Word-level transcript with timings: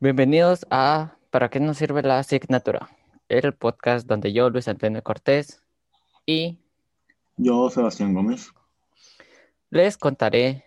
Bienvenidos 0.00 0.64
a 0.70 1.16
¿Para 1.30 1.48
qué 1.48 1.58
nos 1.58 1.78
sirve 1.78 2.02
la 2.02 2.20
asignatura? 2.20 2.88
El 3.28 3.52
podcast 3.52 4.06
donde 4.06 4.32
yo, 4.32 4.48
Luis 4.48 4.68
Antonio 4.68 5.02
Cortés, 5.02 5.60
y 6.24 6.56
Yo, 7.36 7.68
Sebastián 7.68 8.14
Gómez. 8.14 8.52
les 9.70 9.98
contaré 9.98 10.66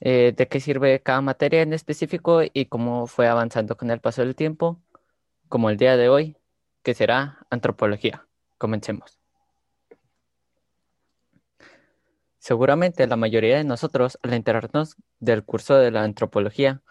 eh, 0.00 0.34
de 0.36 0.48
qué 0.48 0.60
sirve 0.60 1.00
cada 1.00 1.22
materia 1.22 1.62
en 1.62 1.72
específico 1.72 2.42
y 2.42 2.66
cómo 2.66 3.06
fue 3.06 3.26
avanzando 3.26 3.78
con 3.78 3.90
el 3.90 4.00
paso 4.00 4.20
del 4.20 4.36
tiempo, 4.36 4.78
como 5.48 5.70
el 5.70 5.78
día 5.78 5.96
de 5.96 6.10
hoy, 6.10 6.36
que 6.82 6.92
será 6.92 7.46
antropología. 7.48 8.26
Comencemos. 8.58 9.18
Seguramente 12.38 13.06
la 13.06 13.16
mayoría 13.16 13.56
de 13.56 13.64
nosotros, 13.64 14.18
al 14.22 14.34
enterarnos 14.34 14.96
del 15.20 15.42
curso 15.42 15.76
de 15.76 15.90
la 15.90 16.02
antropología, 16.02 16.82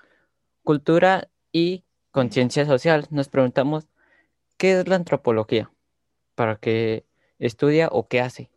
cultura 0.63 1.29
y 1.51 1.83
conciencia 2.11 2.65
social, 2.65 3.07
nos 3.09 3.29
preguntamos, 3.29 3.87
¿qué 4.57 4.79
es 4.79 4.87
la 4.87 4.95
antropología? 4.95 5.71
¿Para 6.36 6.57
qué 6.57 7.05
estudia 7.39 7.89
o 7.91 8.07
qué 8.07 8.21
hace? 8.21 8.50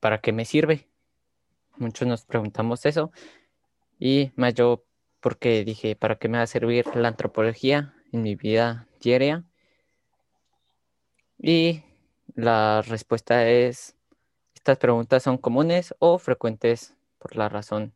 ¿Para 0.00 0.20
qué 0.20 0.32
me 0.32 0.44
sirve? 0.44 0.88
Muchos 1.76 2.08
nos 2.08 2.24
preguntamos 2.24 2.86
eso 2.86 3.10
y 3.98 4.32
más 4.36 4.54
yo 4.54 4.84
porque 5.20 5.64
dije, 5.64 5.96
¿para 5.96 6.16
qué 6.16 6.28
me 6.28 6.38
va 6.38 6.44
a 6.44 6.46
servir 6.46 6.86
la 6.94 7.08
antropología 7.08 7.94
en 8.12 8.22
mi 8.22 8.34
vida 8.34 8.86
diaria? 9.00 9.44
Y 11.38 11.82
la 12.34 12.82
respuesta 12.82 13.48
es, 13.48 13.96
estas 14.54 14.78
preguntas 14.78 15.22
son 15.22 15.38
comunes 15.38 15.94
o 15.98 16.18
frecuentes 16.18 16.96
por 17.18 17.36
la 17.36 17.48
razón 17.48 17.94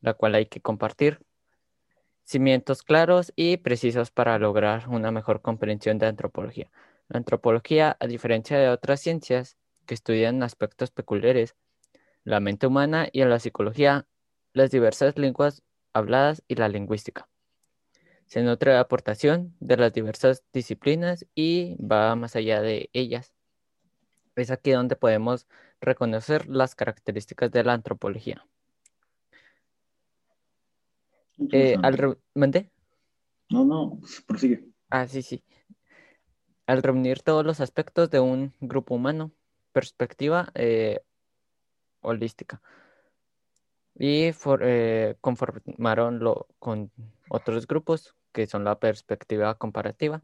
la 0.00 0.14
cual 0.14 0.36
hay 0.36 0.46
que 0.46 0.60
compartir 0.60 1.25
cimientos 2.26 2.82
claros 2.82 3.32
y 3.36 3.56
precisos 3.58 4.10
para 4.10 4.38
lograr 4.38 4.88
una 4.88 5.12
mejor 5.12 5.40
comprensión 5.40 5.98
de 5.98 6.06
antropología. 6.06 6.70
La 7.08 7.18
antropología, 7.18 7.96
a 8.00 8.06
diferencia 8.08 8.58
de 8.58 8.68
otras 8.68 9.00
ciencias 9.00 9.56
que 9.86 9.94
estudian 9.94 10.42
aspectos 10.42 10.90
peculiares, 10.90 11.54
la 12.24 12.40
mente 12.40 12.66
humana 12.66 13.08
y 13.12 13.22
en 13.22 13.30
la 13.30 13.38
psicología, 13.38 14.08
las 14.52 14.72
diversas 14.72 15.16
lenguas 15.16 15.62
habladas 15.92 16.42
y 16.48 16.56
la 16.56 16.68
lingüística. 16.68 17.28
Se 18.26 18.42
nutre 18.42 18.72
de 18.72 18.78
aportación 18.78 19.54
de 19.60 19.76
las 19.76 19.92
diversas 19.92 20.42
disciplinas 20.52 21.24
y 21.36 21.76
va 21.80 22.16
más 22.16 22.34
allá 22.34 22.60
de 22.60 22.90
ellas. 22.92 23.32
Es 24.34 24.50
aquí 24.50 24.72
donde 24.72 24.96
podemos 24.96 25.46
reconocer 25.80 26.48
las 26.48 26.74
características 26.74 27.52
de 27.52 27.62
la 27.62 27.74
antropología. 27.74 28.44
Eh, 31.52 31.76
al 31.82 31.96
re-. 31.98 32.18
No, 33.50 33.64
no, 33.64 33.98
pues, 34.00 34.22
prosigue. 34.26 34.68
Ah, 34.90 35.06
sí, 35.06 35.22
sí. 35.22 35.42
Al 36.66 36.82
reunir 36.82 37.22
todos 37.22 37.44
los 37.44 37.60
aspectos 37.60 38.10
de 38.10 38.20
un 38.20 38.52
grupo 38.60 38.94
humano, 38.94 39.30
perspectiva 39.72 40.50
eh, 40.54 41.00
holística. 42.00 42.60
Y 43.94 44.32
for- 44.32 44.62
eh, 44.64 45.16
conformaron 45.20 46.18
lo, 46.18 46.48
con 46.58 46.90
otros 47.28 47.66
grupos, 47.66 48.14
que 48.32 48.46
son 48.46 48.64
la 48.64 48.78
perspectiva 48.78 49.54
comparativa. 49.56 50.22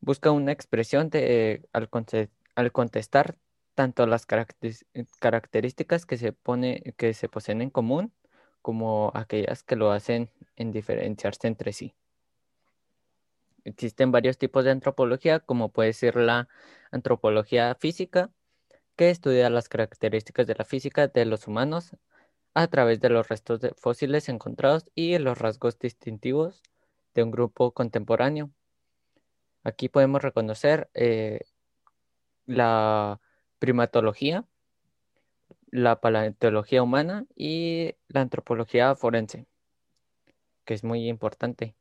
Busca 0.00 0.30
una 0.30 0.52
expresión 0.52 1.10
de, 1.10 1.62
al, 1.72 1.90
conce- 1.90 2.30
al 2.54 2.72
contestar 2.72 3.36
tanto 3.74 4.06
las 4.06 4.26
características 4.26 6.06
que 6.06 6.18
se, 6.18 6.32
pone, 6.32 6.94
que 6.96 7.14
se 7.14 7.28
poseen 7.28 7.62
en 7.62 7.70
común 7.70 8.12
como 8.62 9.10
aquellas 9.14 9.62
que 9.62 9.76
lo 9.76 9.90
hacen 9.90 10.30
en 10.56 10.72
diferenciarse 10.72 11.46
entre 11.48 11.72
sí. 11.72 11.94
Existen 13.64 14.12
varios 14.12 14.38
tipos 14.38 14.64
de 14.64 14.70
antropología, 14.70 15.40
como 15.40 15.70
puede 15.70 15.92
ser 15.92 16.16
la 16.16 16.48
antropología 16.90 17.74
física, 17.74 18.30
que 18.96 19.10
estudia 19.10 19.50
las 19.50 19.68
características 19.68 20.46
de 20.46 20.54
la 20.54 20.64
física 20.64 21.08
de 21.08 21.24
los 21.24 21.46
humanos 21.46 21.96
a 22.54 22.66
través 22.66 23.00
de 23.00 23.10
los 23.10 23.28
restos 23.28 23.60
de 23.60 23.70
fósiles 23.74 24.28
encontrados 24.28 24.84
y 24.94 25.16
los 25.18 25.38
rasgos 25.38 25.78
distintivos 25.78 26.62
de 27.14 27.22
un 27.22 27.30
grupo 27.30 27.72
contemporáneo. 27.72 28.50
Aquí 29.62 29.88
podemos 29.88 30.22
reconocer 30.22 30.90
eh, 30.94 31.40
la 32.46 33.20
primatología, 33.58 34.44
la 35.70 36.00
paleontología 36.00 36.82
humana 36.82 37.26
y 37.34 37.94
la 38.08 38.22
antropología 38.22 38.94
forense, 38.96 39.46
que 40.64 40.74
es 40.74 40.84
muy 40.84 41.08
importante. 41.08 41.76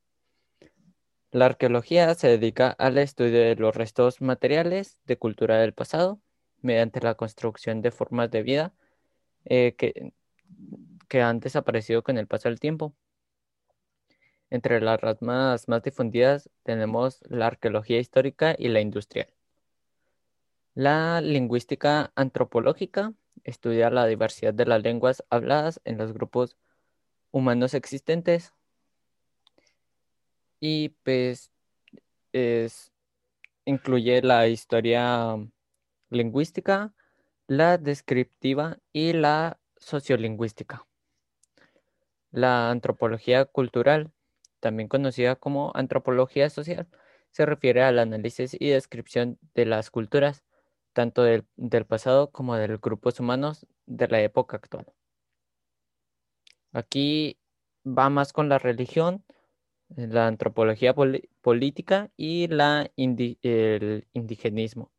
La 1.31 1.45
arqueología 1.45 2.13
se 2.15 2.27
dedica 2.27 2.69
al 2.71 2.97
estudio 2.97 3.39
de 3.39 3.55
los 3.55 3.75
restos 3.75 4.21
materiales 4.21 4.99
de 5.05 5.17
cultura 5.17 5.57
del 5.59 5.73
pasado 5.73 6.19
mediante 6.61 7.01
la 7.01 7.15
construcción 7.15 7.81
de 7.81 7.91
formas 7.91 8.31
de 8.31 8.43
vida 8.43 8.73
eh, 9.45 9.75
que, 9.77 10.13
que 11.07 11.21
han 11.21 11.39
desaparecido 11.39 12.03
con 12.03 12.17
el 12.17 12.27
paso 12.27 12.49
del 12.49 12.59
tiempo. 12.59 12.95
Entre 14.49 14.81
las 14.81 14.99
ramas 14.99 15.67
más 15.67 15.83
difundidas 15.83 16.49
tenemos 16.63 17.19
la 17.27 17.47
arqueología 17.47 17.99
histórica 17.99 18.55
y 18.57 18.69
la 18.69 18.81
industrial. 18.81 19.27
La 20.73 21.21
lingüística 21.21 22.11
antropológica 22.15 23.13
estudia 23.49 23.89
la 23.89 24.05
diversidad 24.05 24.53
de 24.53 24.65
las 24.65 24.81
lenguas 24.83 25.23
habladas 25.29 25.81
en 25.85 25.97
los 25.97 26.13
grupos 26.13 26.57
humanos 27.31 27.73
existentes 27.73 28.53
y 30.59 30.89
pues 31.03 31.51
es, 32.33 32.91
incluye 33.65 34.21
la 34.21 34.47
historia 34.47 35.37
lingüística, 36.09 36.93
la 37.47 37.77
descriptiva 37.77 38.77
y 38.93 39.13
la 39.13 39.59
sociolingüística. 39.77 40.85
La 42.31 42.69
antropología 42.69 43.45
cultural, 43.45 44.11
también 44.59 44.87
conocida 44.87 45.35
como 45.35 45.71
antropología 45.75 46.49
social, 46.49 46.87
se 47.31 47.45
refiere 47.45 47.83
al 47.83 47.99
análisis 47.99 48.55
y 48.59 48.69
descripción 48.69 49.39
de 49.53 49.65
las 49.65 49.89
culturas, 49.89 50.43
tanto 50.99 51.23
del, 51.23 51.45
del 51.55 51.85
pasado 51.85 52.29
como 52.29 52.57
de 52.57 52.67
los 52.67 52.81
grupos 52.81 53.21
humanos 53.21 53.65
de 53.85 54.09
la 54.09 54.21
época 54.21 54.57
actual. 54.57 54.85
Aquí 56.73 57.39
va 57.85 58.09
más 58.09 58.33
con 58.33 58.49
la 58.49 58.57
religión, 58.59 59.23
la 59.95 60.27
antropología 60.27 60.93
política 61.41 62.11
y 62.17 62.47
la 62.47 62.91
el 62.97 64.07
indigenismo, 64.11 64.91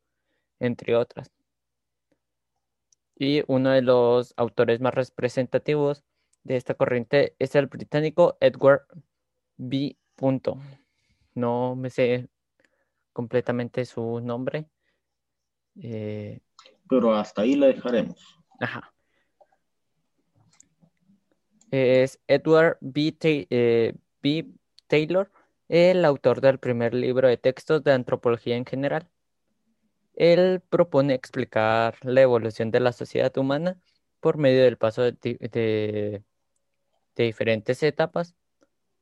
entre 0.58 0.96
otras. 0.96 1.30
Y 3.14 3.42
uno 3.46 3.68
de 3.68 3.82
los 3.82 4.32
autores 4.38 4.80
más 4.80 4.94
representativos 4.94 6.02
de 6.44 6.56
esta 6.56 6.72
corriente 6.72 7.36
es 7.38 7.54
el 7.56 7.66
británico 7.66 8.38
Edward 8.40 8.86
B. 9.58 9.98
No 11.34 11.76
me 11.76 11.90
sé 11.90 12.30
completamente 13.12 13.84
su 13.84 14.20
nombre. 14.20 14.64
Eh, 15.76 16.40
Pero 16.88 17.14
hasta 17.14 17.42
ahí 17.42 17.54
la 17.56 17.66
dejaremos. 17.66 18.16
ajá. 18.60 18.92
Es 21.70 22.18
Edward 22.26 22.78
B. 22.80 23.16
Eh, 23.22 23.94
B. 24.22 24.46
Taylor, 24.88 25.30
el 25.68 26.04
autor 26.04 26.40
del 26.40 26.58
primer 26.58 26.94
libro 26.94 27.28
de 27.28 27.36
textos 27.36 27.84
de 27.84 27.92
antropología 27.92 28.56
en 28.56 28.66
general. 28.66 29.08
Él 30.16 30.60
propone 30.68 31.14
explicar 31.14 31.94
la 32.02 32.20
evolución 32.22 32.70
de 32.72 32.80
la 32.80 32.92
sociedad 32.92 33.34
humana 33.38 33.80
por 34.18 34.36
medio 34.36 34.64
del 34.64 34.76
paso 34.76 35.02
de, 35.02 35.12
di- 35.12 35.34
de- 35.34 36.22
de 37.14 37.24
diferentes 37.24 37.82
etapas 37.84 38.34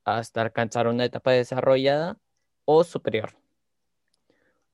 hasta 0.04 0.42
alcanzar 0.42 0.86
una 0.88 1.06
etapa 1.06 1.32
desarrollada 1.32 2.18
o 2.66 2.84
superior. 2.84 3.34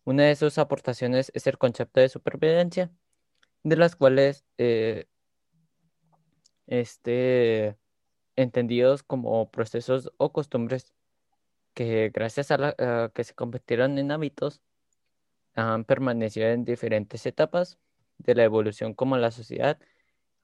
Una 0.05 0.25
de 0.25 0.37
sus 0.37 0.59
aportaciones 0.59 1.31
es 1.35 1.47
el 1.47 1.59
concepto 1.59 2.01
de 2.01 2.09
supervivencia, 2.09 2.91
de 3.65 3.77
las 3.77 3.97
cuales 3.97 4.45
eh, 4.59 5.07
este, 6.67 7.77
entendidos 8.37 9.03
como 9.03 9.51
procesos 9.51 10.13
o 10.19 10.33
costumbres 10.33 10.95
que 11.75 12.11
gracias 12.15 12.51
a, 12.51 12.59
la- 12.59 13.13
que 13.15 13.25
se 13.25 13.35
convirtieron 13.35 13.99
en 13.99 14.13
hábitos 14.13 14.63
han 15.55 15.85
permanecido 15.85 16.49
en 16.49 16.65
diferentes 16.65 17.27
etapas 17.27 17.79
de 18.19 18.35
la 18.37 18.45
evolución 18.45 18.95
como 18.95 19.17
la 19.19 19.31
sociedad 19.33 19.79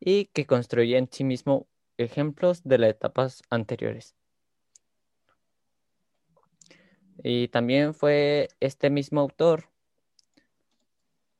y 0.00 0.26
que 0.26 0.46
construye 0.46 0.98
en 0.98 1.08
sí 1.12 1.24
mismo 1.24 1.68
ejemplos 1.98 2.62
de 2.64 2.78
las 2.78 2.90
etapas 2.92 3.42
anteriores. 3.50 4.16
Y 7.22 7.48
también 7.48 7.94
fue 7.94 8.48
este 8.60 8.90
mismo 8.90 9.20
autor 9.20 9.68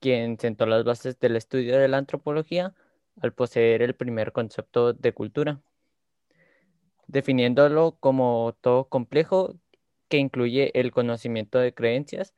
quien 0.00 0.38
sentó 0.38 0.66
las 0.66 0.84
bases 0.84 1.18
del 1.20 1.36
estudio 1.36 1.78
de 1.78 1.88
la 1.88 1.98
antropología 1.98 2.74
al 3.20 3.32
poseer 3.32 3.82
el 3.82 3.94
primer 3.94 4.32
concepto 4.32 4.92
de 4.92 5.12
cultura. 5.12 5.60
definiéndolo 7.06 7.96
como 7.98 8.56
todo 8.60 8.88
complejo 8.88 9.56
que 10.08 10.18
incluye 10.18 10.70
el 10.78 10.92
conocimiento 10.92 11.58
de 11.58 11.74
creencias, 11.74 12.34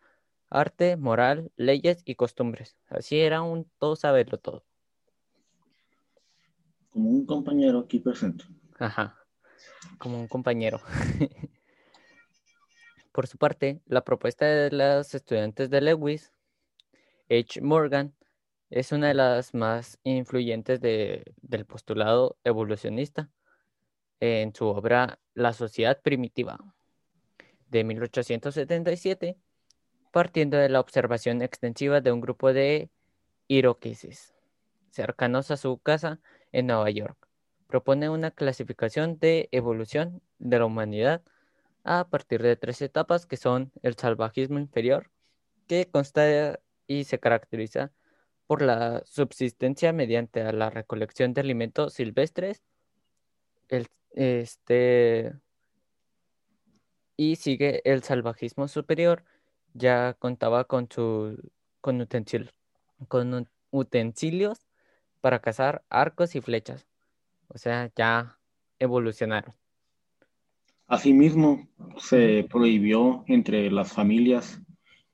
arte, 0.48 0.96
moral, 0.96 1.52
leyes 1.56 2.02
y 2.06 2.14
costumbres. 2.14 2.76
Así 2.88 3.20
era 3.20 3.42
un 3.42 3.66
todo 3.78 3.96
saberlo 3.96 4.38
todo. 4.38 4.64
Como 6.90 7.10
un 7.10 7.26
compañero 7.26 7.80
aquí 7.80 7.98
presente. 7.98 8.44
Ajá, 8.78 9.14
como 9.98 10.18
un 10.18 10.28
compañero. 10.28 10.80
Por 13.12 13.26
su 13.26 13.36
parte, 13.36 13.82
la 13.86 14.04
propuesta 14.04 14.46
de 14.46 14.70
los 14.70 15.14
estudiantes 15.14 15.68
de 15.68 15.82
Lewis, 15.82 16.32
H. 17.28 17.60
Morgan, 17.60 18.14
es 18.70 18.90
una 18.90 19.08
de 19.08 19.14
las 19.14 19.52
más 19.52 19.98
influyentes 20.02 20.80
del 20.80 21.66
postulado 21.66 22.38
evolucionista 22.42 23.30
en 24.18 24.54
su 24.54 24.66
obra 24.66 25.18
La 25.34 25.52
sociedad 25.52 26.00
primitiva 26.00 26.58
de 27.68 27.84
1877, 27.84 29.36
partiendo 30.10 30.56
de 30.56 30.70
la 30.70 30.80
observación 30.80 31.42
extensiva 31.42 32.00
de 32.00 32.12
un 32.12 32.22
grupo 32.22 32.54
de 32.54 32.90
iroqueses 33.46 34.34
cercanos 34.90 35.50
a 35.50 35.58
su 35.58 35.78
casa 35.78 36.20
en 36.50 36.68
Nueva 36.68 36.88
York. 36.90 37.28
Propone 37.66 38.08
una 38.08 38.30
clasificación 38.30 39.18
de 39.18 39.50
evolución 39.52 40.22
de 40.38 40.58
la 40.58 40.66
humanidad 40.66 41.22
a 41.84 42.08
partir 42.08 42.42
de 42.42 42.56
tres 42.56 42.82
etapas 42.82 43.26
que 43.26 43.36
son 43.36 43.72
el 43.82 43.96
salvajismo 43.96 44.58
inferior, 44.58 45.10
que 45.66 45.88
consta 45.90 46.60
y 46.86 47.04
se 47.04 47.18
caracteriza 47.18 47.92
por 48.46 48.62
la 48.62 49.02
subsistencia 49.06 49.92
mediante 49.92 50.52
la 50.52 50.70
recolección 50.70 51.32
de 51.34 51.40
alimentos 51.40 51.94
silvestres, 51.94 52.62
el, 53.68 53.88
este, 54.10 55.32
y 57.16 57.36
sigue 57.36 57.82
el 57.90 58.02
salvajismo 58.02 58.68
superior, 58.68 59.24
ya 59.74 60.14
contaba 60.18 60.64
con, 60.64 60.88
su, 60.90 61.38
con, 61.80 62.06
con 63.08 63.48
utensilios 63.70 64.58
para 65.20 65.40
cazar 65.40 65.82
arcos 65.88 66.34
y 66.34 66.40
flechas, 66.40 66.86
o 67.48 67.58
sea, 67.58 67.90
ya 67.96 68.38
evolucionaron. 68.78 69.61
Asimismo, 70.92 71.70
se 71.96 72.46
prohibió 72.50 73.24
entre 73.26 73.70
las 73.70 73.94
familias 73.94 74.60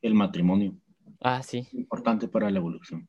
el 0.03 0.13
matrimonio. 0.13 0.77
Ah, 1.21 1.41
sí. 1.45 1.69
Importante 1.71 2.27
para 2.27 2.51
la 2.51 2.59
evolución. 2.59 3.09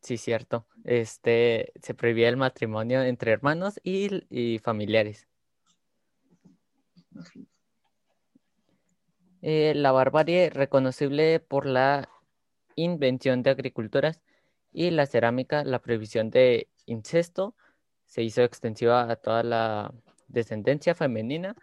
Sí, 0.00 0.16
cierto. 0.16 0.66
Este, 0.84 1.74
se 1.82 1.92
prohibía 1.92 2.30
el 2.30 2.38
matrimonio 2.38 3.02
entre 3.02 3.32
hermanos 3.32 3.78
y, 3.84 4.58
familiares. 4.62 5.28
Eh, 9.42 9.74
la 9.76 9.92
barbarie 9.92 10.48
reconocible 10.48 11.38
por 11.38 11.66
la 11.66 12.08
invención 12.76 13.42
de 13.42 13.50
agriculturas 13.50 14.22
y 14.72 14.90
la 14.90 15.04
cerámica, 15.04 15.64
la 15.64 15.80
prohibición 15.80 16.30
de 16.30 16.68
incesto 16.86 17.54
se 18.06 18.22
hizo 18.22 18.42
extensiva 18.42 19.10
a 19.10 19.16
toda 19.16 19.42
la 19.42 19.92
descendencia 20.34 20.94
femenina 20.94 21.56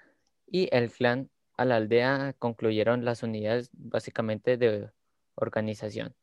y 0.47 0.67
el 0.71 0.91
clan 0.91 1.29
a 1.57 1.65
la 1.65 1.75
aldea 1.75 2.33
concluyeron 2.39 3.05
las 3.05 3.21
unidades 3.21 3.69
básicamente 3.73 4.57
de 4.57 4.89
organización. 5.35 6.15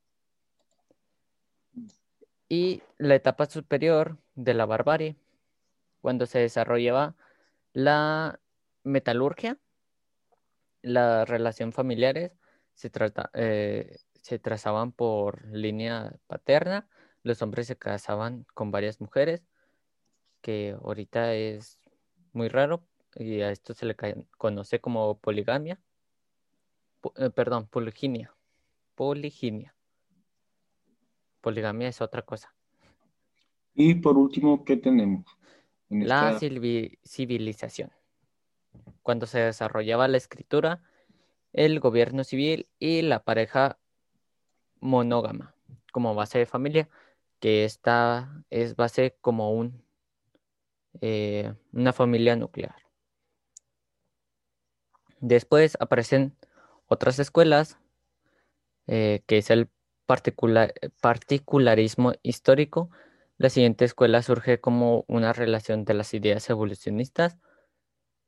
Y 2.49 2.83
la 2.97 3.15
etapa 3.15 3.47
superior 3.47 4.19
de 4.35 4.55
la 4.55 4.67
barbarie, 4.67 5.17
cuando 6.01 6.27
se 6.27 6.39
desarrollaba 6.41 7.15
la 7.73 8.41
metalurgia, 8.83 9.59
las 10.83 11.29
relaciones 11.29 11.75
familiares 11.75 12.33
se, 12.75 12.91
eh, 13.35 13.99
se 14.15 14.39
trazaban 14.39 14.93
por 14.93 15.47
línea 15.49 16.17
paterna, 16.27 16.89
los 17.23 17.43
hombres 17.43 17.67
se 17.67 17.77
casaban 17.77 18.47
con 18.55 18.71
varias 18.71 19.01
mujeres, 19.01 19.43
que 20.41 20.77
ahorita 20.83 21.35
es 21.35 21.79
muy 22.39 22.49
raro 22.49 22.85
y 23.17 23.41
a 23.41 23.51
esto 23.51 23.75
se 23.75 23.85
le 23.85 23.97
conoce 24.39 24.81
como 24.81 25.19
poligamia. 25.19 25.81
Eh, 27.17 27.31
perdón, 27.31 27.67
poliginia. 27.67 28.33
Poliginia. 28.95 29.75
Poligamia 31.41 31.89
es 31.89 32.01
otra 32.01 32.23
cosa. 32.23 32.55
Y 33.75 33.95
por 33.97 34.17
último, 34.17 34.65
¿qué 34.65 34.77
tenemos? 34.77 35.25
la 35.91 36.39
civilización. 36.39 37.91
Cuando 39.03 39.27
se 39.27 39.39
desarrollaba 39.39 40.07
la 40.07 40.19
escritura, 40.19 40.83
el 41.55 41.81
gobierno 41.81 42.25
civil 42.25 42.69
y 42.79 43.01
la 43.03 43.25
pareja 43.25 43.79
monógama 44.81 45.55
como 45.93 46.15
base 46.15 46.39
de 46.39 46.47
familia, 46.47 46.91
que 47.41 47.65
esta 47.65 48.45
es 48.51 48.77
base 48.77 49.17
como 49.23 49.53
un 49.53 49.83
eh, 51.01 51.55
una 51.73 51.93
familia 51.93 52.37
nuclear. 52.37 52.77
Después 55.21 55.77
aparecen 55.81 56.37
otras 56.87 57.19
escuelas, 57.19 57.79
eh, 58.87 59.23
que 59.27 59.39
es 59.39 59.51
el 59.51 59.69
particularismo 60.07 62.13
histórico. 62.23 62.91
La 63.37 63.51
siguiente 63.51 63.85
escuela 63.85 64.23
surge 64.23 64.61
como 64.61 65.05
una 65.09 65.33
relación 65.33 65.85
de 65.85 65.95
las 65.95 66.15
ideas 66.15 66.49
evolucionistas 66.51 67.37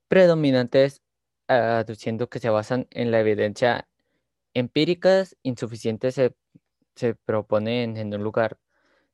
predominantes, 0.09 1.03
aduciendo 1.47 2.29
que 2.29 2.41
se 2.41 2.51
basan 2.51 2.87
en 2.91 3.11
la 3.11 3.21
evidencia 3.21 3.89
empíricas 4.55 5.37
insuficientes, 5.43 6.15
se, 6.17 6.35
se 6.97 7.15
proponen 7.15 7.97
en 7.97 8.15
un 8.15 8.23
lugar 8.23 8.59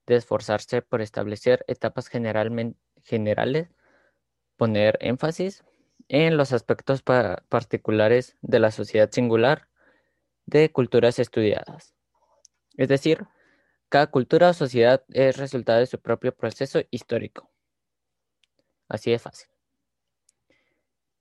de 0.06 0.16
esforzarse 0.16 0.82
por 0.82 1.02
establecer 1.02 1.64
etapas 1.68 2.08
generalmente 2.08 2.78
generales, 3.06 3.68
poner 4.56 4.98
énfasis 5.00 5.64
en 6.08 6.36
los 6.36 6.52
aspectos 6.52 7.02
particulares 7.02 8.36
de 8.42 8.58
la 8.58 8.70
sociedad 8.70 9.10
singular 9.10 9.68
de 10.44 10.70
culturas 10.70 11.18
estudiadas. 11.18 11.94
Es 12.76 12.88
decir, 12.88 13.26
cada 13.88 14.08
cultura 14.08 14.50
o 14.50 14.54
sociedad 14.54 15.04
es 15.08 15.36
resultado 15.36 15.80
de 15.80 15.86
su 15.86 16.00
propio 16.00 16.34
proceso 16.34 16.80
histórico. 16.90 17.50
Así 18.88 19.10
de 19.10 19.18
fácil. 19.18 19.48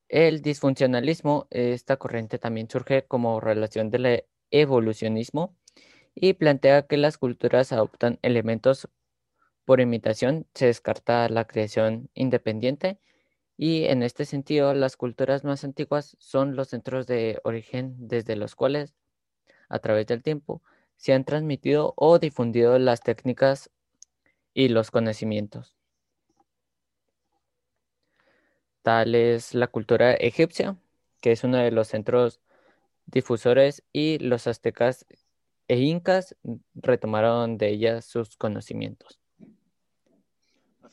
El 0.08 0.42
disfuncionalismo, 0.42 1.48
esta 1.50 1.98
corriente 1.98 2.38
también 2.38 2.70
surge 2.70 3.06
como 3.06 3.40
relación 3.40 3.90
del 3.90 4.26
evolucionismo 4.52 5.56
y 6.14 6.34
plantea 6.34 6.86
que 6.86 6.98
las 6.98 7.18
culturas 7.18 7.72
adoptan 7.72 8.20
elementos 8.22 8.88
por 9.66 9.82
imitación 9.82 10.46
se 10.54 10.68
descarta 10.68 11.28
la 11.30 11.46
creación 11.46 12.10
independiente 12.14 13.00
y 13.58 13.86
en 13.86 14.04
este 14.04 14.26
sentido 14.26 14.74
las 14.74 14.98
culturas 14.98 15.44
más 15.44 15.64
antiguas 15.64 16.16
son 16.20 16.56
los 16.56 16.70
centros 16.70 17.08
de 17.08 17.40
origen 17.44 17.96
desde 17.98 18.36
los 18.36 18.56
cuales 18.56 18.94
a 19.70 19.80
través 19.80 20.08
del 20.08 20.24
tiempo 20.24 20.62
se 20.98 21.14
han 21.14 21.26
transmitido 21.26 21.94
o 21.98 22.20
difundido 22.20 22.78
las 22.80 23.02
técnicas 23.02 23.70
y 24.54 24.70
los 24.70 24.92
conocimientos. 24.92 25.74
Tal 28.84 29.16
es 29.16 29.56
la 29.56 29.68
cultura 29.68 30.14
egipcia, 30.14 30.78
que 31.22 31.32
es 31.32 31.44
uno 31.44 31.58
de 31.58 31.72
los 31.72 31.88
centros 31.88 32.40
difusores 33.08 33.84
y 33.92 34.20
los 34.20 34.48
aztecas 34.48 35.06
e 35.68 35.80
incas 35.80 36.36
retomaron 36.76 37.58
de 37.58 37.70
ella 37.70 38.02
sus 38.02 38.38
conocimientos. 38.38 39.20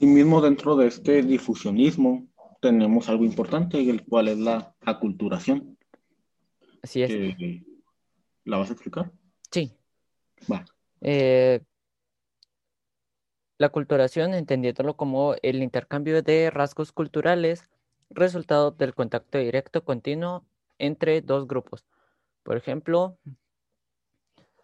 Asimismo, 0.03 0.41
dentro 0.41 0.75
de 0.75 0.89
este 0.89 1.23
difusionismo 1.23 2.27
tenemos 2.61 3.09
algo 3.09 3.25
importante, 3.25 3.79
el 3.89 4.05
cual 4.05 4.27
es 4.27 4.37
la 4.37 4.75
aculturación. 4.81 5.79
Así 6.83 7.05
es. 7.05 7.13
¿La 8.43 8.57
vas 8.57 8.71
a 8.71 8.73
explicar? 8.73 9.13
Sí. 9.49 9.73
Va. 10.51 10.65
Eh, 11.03 11.61
la 13.59 13.69
aculturación, 13.69 14.35
entendiéndolo 14.35 14.97
como 14.97 15.37
el 15.41 15.63
intercambio 15.63 16.21
de 16.21 16.51
rasgos 16.51 16.91
culturales, 16.91 17.71
resultado 18.11 18.73
del 18.73 18.97
contacto 18.97 19.39
directo 19.39 19.85
continuo 19.85 20.45
entre 20.81 21.21
dos 21.21 21.47
grupos. 21.47 21.87
Por 22.43 22.57
ejemplo, 22.57 23.19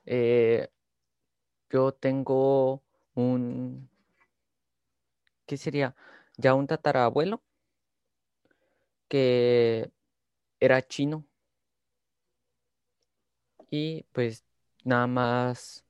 eh, 0.05 0.67
yo 1.71 1.93
tengo 1.93 2.83
un, 3.15 3.89
¿qué 5.49 5.57
sería? 5.57 5.97
Ya 6.37 6.55
un 6.55 6.69
tatarabuelo 6.69 7.43
que 9.09 9.91
era 10.61 10.83
chino. 10.87 11.27
Y 13.71 14.05
pues 14.13 14.45
nada 14.85 15.07
más 15.07 15.85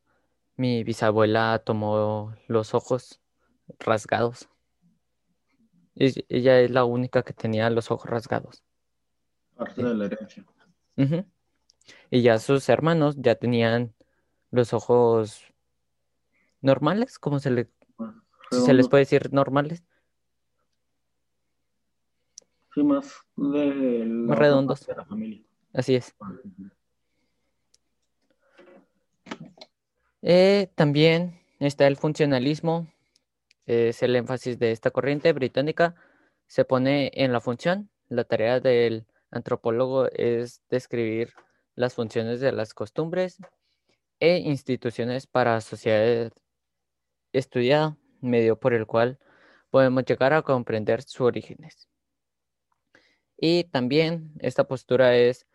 mi 0.56 0.84
bisabuela 0.84 1.62
tomó 1.64 2.34
los 2.48 2.74
ojos 2.74 3.20
rasgados. 3.78 4.48
Es- 5.94 6.24
ella 6.28 6.60
es 6.60 6.70
la 6.70 6.84
única 6.84 7.22
que 7.22 7.32
tenía 7.32 7.68
los 7.70 7.90
ojos 7.90 8.08
rasgados. 8.10 8.62
Parte 9.56 9.82
de 9.82 9.94
la 9.94 10.06
herencia. 10.06 10.44
Y 12.10 12.22
ya 12.22 12.38
sus 12.38 12.68
hermanos 12.68 13.16
ya 13.18 13.34
tenían 13.34 13.94
los 14.50 14.72
ojos 14.72 15.42
normales, 16.60 17.18
¿cómo 17.18 17.38
se 17.38 17.50
le, 17.50 17.68
se 18.50 18.74
les 18.74 18.88
puede 18.88 19.02
decir 19.02 19.32
normales? 19.32 19.82
Sí, 22.74 22.82
más 22.82 23.12
de 23.36 23.66
la 24.00 24.04
Más 24.06 24.38
redondos. 24.38 24.86
de 24.86 24.94
la 24.94 25.04
familia. 25.04 25.42
Así 25.72 25.94
es. 25.94 26.14
Eh, 30.22 30.70
también 30.74 31.40
está 31.60 31.86
el 31.86 31.96
funcionalismo, 31.96 32.88
es 33.66 34.02
el 34.02 34.16
énfasis 34.16 34.58
de 34.58 34.72
esta 34.72 34.90
corriente 34.90 35.32
británica, 35.32 35.94
se 36.46 36.64
pone 36.64 37.10
en 37.14 37.32
la 37.32 37.40
función. 37.40 37.90
La 38.08 38.24
tarea 38.24 38.60
del 38.60 39.06
antropólogo 39.30 40.06
es 40.12 40.62
describir 40.70 41.32
las 41.74 41.94
funciones 41.94 42.40
de 42.40 42.52
las 42.52 42.74
costumbres 42.74 43.38
e 44.18 44.38
instituciones 44.38 45.26
para 45.26 45.60
sociedad 45.60 46.32
estudiada, 47.32 47.96
medio 48.20 48.58
por 48.58 48.74
el 48.74 48.86
cual 48.86 49.18
podemos 49.70 50.04
llegar 50.04 50.32
a 50.32 50.42
comprender 50.42 51.02
sus 51.02 51.20
orígenes. 51.20 51.88
Y 53.36 53.64
también 53.64 54.32
esta 54.40 54.64
postura 54.64 55.16
es 55.16 55.46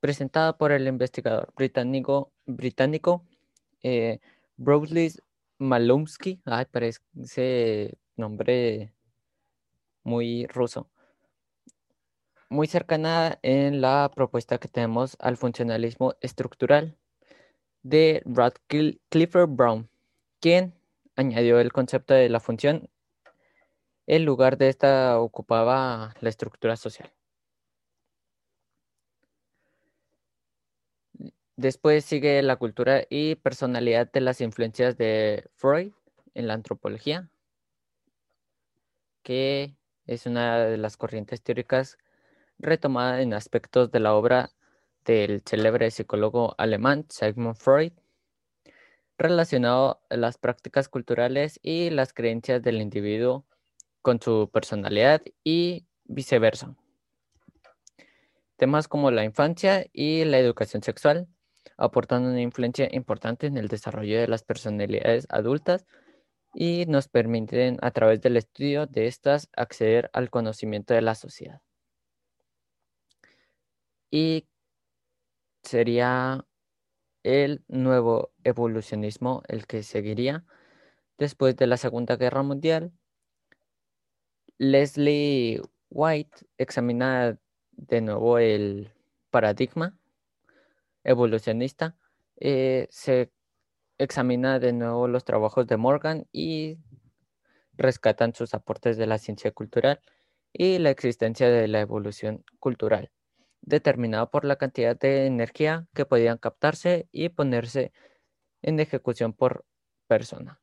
presentada 0.00 0.56
por 0.58 0.72
el 0.72 0.86
investigador 0.86 1.52
británico, 1.56 2.32
británico 2.44 3.24
eh, 3.82 4.20
Malomsky. 5.58 6.42
Parece 6.70 7.96
nombre 8.16 8.92
muy 10.02 10.46
ruso. 10.46 10.88
Muy 12.48 12.66
cercana 12.68 13.38
en 13.42 13.80
la 13.80 14.10
propuesta 14.14 14.58
que 14.58 14.68
tenemos 14.68 15.16
al 15.18 15.36
funcionalismo 15.36 16.14
estructural 16.20 16.96
de 17.82 18.22
Radcliffe 18.24 19.46
Brown, 19.46 19.88
quien 20.40 20.74
añadió 21.16 21.58
el 21.60 21.72
concepto 21.72 22.14
de 22.14 22.28
la 22.28 22.40
función. 22.40 22.88
El 24.06 24.24
lugar 24.24 24.58
de 24.58 24.68
esta 24.68 25.18
ocupaba 25.18 26.14
la 26.20 26.28
estructura 26.28 26.76
social. 26.76 27.12
Después 31.56 32.04
sigue 32.04 32.42
la 32.42 32.56
cultura 32.56 33.04
y 33.08 33.36
personalidad 33.36 34.12
de 34.12 34.20
las 34.20 34.40
influencias 34.42 34.98
de 34.98 35.48
Freud 35.54 35.92
en 36.34 36.46
la 36.46 36.54
antropología, 36.54 37.30
que 39.22 39.74
es 40.06 40.26
una 40.26 40.58
de 40.58 40.76
las 40.76 40.96
corrientes 40.98 41.42
teóricas 41.42 41.98
retomada 42.58 43.22
en 43.22 43.32
aspectos 43.34 43.90
de 43.90 44.00
la 44.00 44.14
obra 44.14 44.50
del 45.04 45.42
célebre 45.46 45.90
psicólogo 45.90 46.54
alemán 46.58 47.06
Sigmund 47.08 47.56
Freud, 47.56 47.92
relacionado 49.18 50.00
a 50.10 50.16
las 50.16 50.38
prácticas 50.38 50.88
culturales 50.88 51.58
y 51.62 51.90
las 51.90 52.12
creencias 52.12 52.62
del 52.62 52.80
individuo 52.80 53.46
con 54.02 54.20
su 54.20 54.50
personalidad 54.52 55.22
y 55.42 55.86
viceversa. 56.04 56.76
Temas 58.56 58.88
como 58.88 59.10
la 59.10 59.24
infancia 59.24 59.86
y 59.92 60.24
la 60.24 60.38
educación 60.38 60.82
sexual 60.82 61.28
aportan 61.76 62.24
una 62.24 62.40
influencia 62.40 62.88
importante 62.90 63.46
en 63.46 63.58
el 63.58 63.68
desarrollo 63.68 64.18
de 64.18 64.28
las 64.28 64.42
personalidades 64.42 65.26
adultas 65.28 65.86
y 66.54 66.86
nos 66.86 67.08
permiten 67.08 67.76
a 67.82 67.90
través 67.90 68.22
del 68.22 68.38
estudio 68.38 68.86
de 68.86 69.06
estas 69.08 69.50
acceder 69.54 70.08
al 70.14 70.30
conocimiento 70.30 70.94
de 70.94 71.02
la 71.02 71.14
sociedad. 71.14 71.60
Y 74.10 74.46
sería 75.62 76.45
el 77.26 77.64
nuevo 77.66 78.30
evolucionismo 78.44 79.42
el 79.48 79.66
que 79.66 79.82
seguiría 79.82 80.44
después 81.18 81.56
de 81.56 81.66
la 81.66 81.76
Segunda 81.76 82.16
Guerra 82.16 82.44
Mundial. 82.44 82.92
Leslie 84.58 85.60
White 85.90 86.46
examina 86.56 87.36
de 87.72 88.00
nuevo 88.00 88.38
el 88.38 88.92
paradigma 89.30 89.98
evolucionista. 91.02 91.96
Eh, 92.36 92.86
se 92.90 93.32
examina 93.98 94.60
de 94.60 94.72
nuevo 94.72 95.08
los 95.08 95.24
trabajos 95.24 95.66
de 95.66 95.76
Morgan 95.76 96.28
y 96.30 96.78
rescatan 97.72 98.34
sus 98.34 98.54
aportes 98.54 98.96
de 98.96 99.06
la 99.06 99.18
ciencia 99.18 99.50
cultural 99.50 100.00
y 100.52 100.78
la 100.78 100.90
existencia 100.90 101.48
de 101.50 101.66
la 101.66 101.80
evolución 101.80 102.44
cultural, 102.60 103.10
determinada 103.66 104.30
por 104.30 104.44
la 104.46 104.56
cantidad 104.56 104.98
de 104.98 105.26
energía 105.26 105.86
que 105.94 106.06
podían 106.06 106.38
captarse 106.38 107.08
y 107.12 107.28
ponerse 107.28 107.92
en 108.62 108.80
ejecución 108.80 109.34
por 109.34 109.66
persona. 110.06 110.60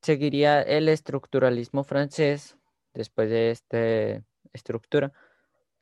Seguiría 0.00 0.62
el 0.62 0.88
estructuralismo 0.88 1.84
francés 1.84 2.56
después 2.94 3.28
de 3.28 3.50
esta 3.50 4.24
estructura, 4.52 5.12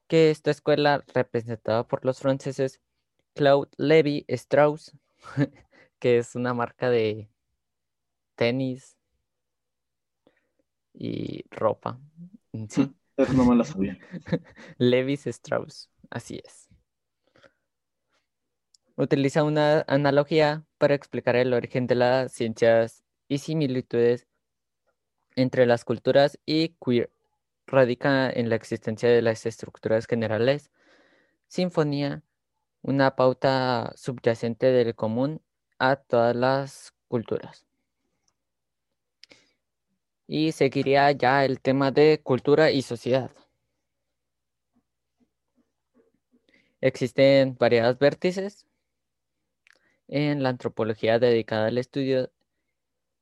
que 0.09 0.31
esta 0.31 0.51
escuela 0.51 1.05
representada 1.15 1.87
por 1.87 2.05
los 2.05 2.21
franceses 2.21 2.81
Claude 3.35 3.71
Lévi 3.77 4.25
Strauss, 4.29 4.97
que 5.99 6.19
es 6.19 6.35
una 6.35 6.55
marca 6.55 6.91
de 6.91 7.29
tenis 8.35 8.97
y 10.95 11.45
ropa. 11.51 11.99
Sí. 12.69 12.95
Eso 13.17 13.33
no 13.35 13.45
me 13.45 13.57
lo 13.57 13.65
sabía. 13.65 13.99
Levis 14.79 15.27
Strauss, 15.27 15.91
así 16.11 16.41
es. 16.45 16.69
Utiliza 18.97 19.43
una 19.43 19.85
analogía 19.89 20.65
para 20.79 20.95
explicar 20.95 21.37
el 21.37 21.55
origen 21.55 21.87
de 21.87 21.95
las 21.95 22.33
ciencias 22.33 23.05
y 23.29 23.39
similitudes 23.39 24.27
entre 25.35 25.67
las 25.67 25.85
culturas 25.85 26.39
y 26.45 26.77
queer. 26.85 27.11
Radica 27.67 28.31
en 28.31 28.49
la 28.49 28.57
existencia 28.57 29.09
de 29.09 29.23
las 29.23 29.47
estructuras 29.47 30.07
generales, 30.07 30.71
sinfonía, 31.49 32.23
una 32.83 33.17
pauta 33.17 33.93
subyacente 33.97 34.67
del 34.67 34.95
común 34.95 35.41
a 35.79 35.97
todas 35.97 36.37
las 36.37 36.95
culturas. 37.09 37.67
Y 40.27 40.53
seguiría 40.53 41.11
ya 41.13 41.45
el 41.45 41.61
tema 41.61 41.91
de 41.91 42.21
cultura 42.23 42.71
y 42.71 42.83
sociedad. 42.83 43.31
Existen 46.81 47.57
variados 47.59 47.99
vértices 47.99 48.67
en 50.09 50.43
la 50.43 50.49
antropología 50.49 51.19
dedicada 51.19 51.69
al 51.69 51.79
estudio 51.79 52.31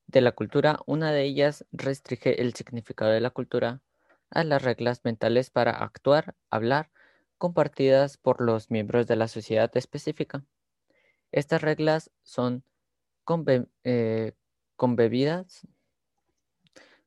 de 0.06 0.20
la 0.20 0.32
cultura. 0.32 0.80
Una 0.86 1.12
de 1.12 1.24
ellas 1.24 1.66
restringe 1.72 2.40
el 2.40 2.54
significado 2.54 3.10
de 3.10 3.20
la 3.20 3.30
cultura 3.30 3.82
a 4.30 4.44
las 4.44 4.62
reglas 4.62 5.04
mentales 5.04 5.50
para 5.50 5.72
actuar, 5.72 6.34
hablar, 6.50 6.90
compartidas 7.38 8.16
por 8.16 8.40
los 8.40 8.70
miembros 8.70 9.06
de 9.06 9.16
la 9.16 9.28
sociedad 9.28 9.70
específica. 9.76 10.44
Estas 11.32 11.62
reglas 11.62 12.10
son 12.22 12.64
conbe 13.24 13.66
eh, 13.84 14.32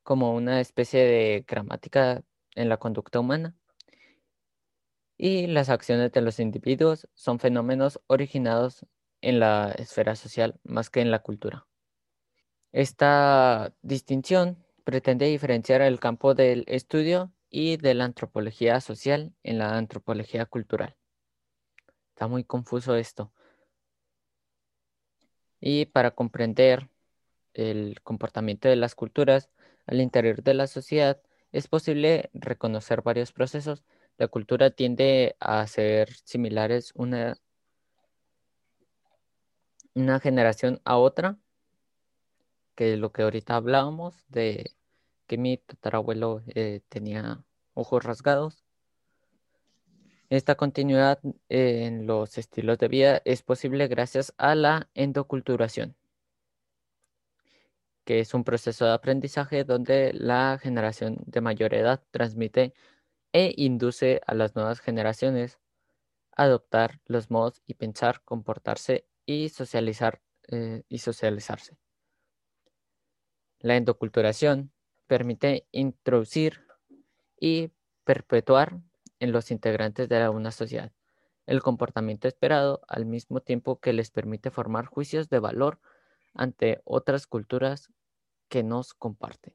como 0.03 0.33
una 0.35 0.59
especie 0.61 1.03
de 1.03 1.45
gramática 1.47 2.23
en 2.55 2.69
la 2.69 2.77
conducta 2.77 3.19
humana. 3.19 3.55
Y 5.17 5.47
las 5.47 5.69
acciones 5.69 6.11
de 6.11 6.21
los 6.21 6.39
individuos 6.39 7.07
son 7.13 7.39
fenómenos 7.39 8.01
originados 8.07 8.85
en 9.21 9.39
la 9.39 9.71
esfera 9.77 10.15
social 10.15 10.59
más 10.63 10.89
que 10.89 11.01
en 11.01 11.11
la 11.11 11.19
cultura. 11.19 11.67
Esta 12.71 13.73
distinción 13.81 14.65
pretende 14.83 15.27
diferenciar 15.27 15.81
el 15.81 15.99
campo 15.99 16.33
del 16.33 16.65
estudio 16.67 17.31
y 17.49 17.77
de 17.77 17.93
la 17.93 18.05
antropología 18.05 18.81
social 18.81 19.33
en 19.43 19.59
la 19.59 19.77
antropología 19.77 20.45
cultural. 20.45 20.97
Está 22.09 22.27
muy 22.27 22.43
confuso 22.43 22.95
esto. 22.95 23.31
Y 25.59 25.85
para 25.85 26.11
comprender 26.11 26.89
el 27.53 28.01
comportamiento 28.01 28.67
de 28.67 28.75
las 28.75 28.95
culturas 28.95 29.49
al 29.85 30.01
interior 30.01 30.43
de 30.43 30.53
la 30.53 30.67
sociedad, 30.67 31.21
es 31.51 31.67
posible 31.67 32.29
reconocer 32.33 33.01
varios 33.03 33.31
procesos. 33.31 33.83
La 34.17 34.27
cultura 34.27 34.71
tiende 34.71 35.35
a 35.39 35.65
ser 35.67 36.13
similares 36.23 36.91
una, 36.95 37.39
generación 40.21 40.81
a 40.83 40.97
otra, 40.97 41.37
que 42.75 42.93
es 42.93 42.99
lo 42.99 43.11
que 43.11 43.21
ahorita 43.21 43.55
hablábamos 43.55 44.25
de 44.29 44.71
que 45.27 45.37
mi 45.37 45.57
tatarabuelo 45.57 46.41
eh, 46.47 46.81
tenía 46.89 47.43
ojos 47.73 48.03
rasgados. 48.03 48.63
Esta 50.29 50.55
continuidad 50.55 51.19
en 51.49 52.07
los 52.07 52.39
estilos 52.39 52.79
de 52.79 52.87
vida 52.87 53.21
es 53.25 53.43
posible 53.43 53.87
gracias 53.87 54.33
a 54.37 54.55
la 54.55 54.89
endoculturación. 54.95 55.95
Que 58.05 58.19
es 58.19 58.33
un 58.33 58.43
proceso 58.43 58.85
de 58.85 58.91
aprendizaje 58.93 59.63
donde 59.63 60.13
la 60.13 60.59
generación 60.61 61.17
de 61.25 61.41
mayor 61.41 61.73
edad 61.73 62.03
transmite 62.11 62.73
e 63.33 63.53
induce 63.57 64.21
a 64.27 64.33
las 64.35 64.55
nuevas 64.55 64.79
generaciones 64.79 65.59
a 66.35 66.43
adoptar 66.43 66.99
los 67.05 67.31
modos 67.31 67.61
y 67.65 67.75
pensar, 67.75 68.21
comportarse 68.23 69.07
y 69.25 69.49
socializar 69.49 70.21
eh, 70.49 70.83
y 70.89 70.99
socializarse. 70.99 71.77
La 73.59 73.77
endoculturación 73.77 74.71
permite 75.07 75.67
introducir 75.71 76.65
y 77.39 77.71
perpetuar 78.03 78.79
en 79.19 79.31
los 79.31 79.51
integrantes 79.51 80.09
de 80.09 80.27
una 80.29 80.51
sociedad 80.51 80.91
el 81.45 81.61
comportamiento 81.61 82.27
esperado 82.27 82.81
al 82.87 83.05
mismo 83.05 83.41
tiempo 83.41 83.79
que 83.79 83.93
les 83.93 84.11
permite 84.11 84.51
formar 84.51 84.85
juicios 84.85 85.29
de 85.29 85.39
valor 85.39 85.79
ante 86.33 86.81
otras 86.83 87.27
culturas 87.27 87.91
que 88.49 88.63
nos 88.63 88.93
comparten. 88.93 89.53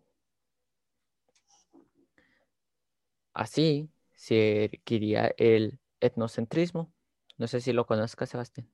Así 3.32 3.88
se 4.14 4.70
adquiría 4.72 5.32
el 5.36 5.78
etnocentrismo. 6.00 6.92
No 7.36 7.46
sé 7.46 7.60
si 7.60 7.72
lo 7.72 7.86
conozcas, 7.86 8.30
Sebastián. 8.30 8.68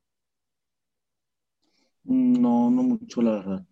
No, 2.04 2.70
no 2.70 2.82
mucho, 2.82 3.22
la 3.22 3.32
verdad. 3.32 3.66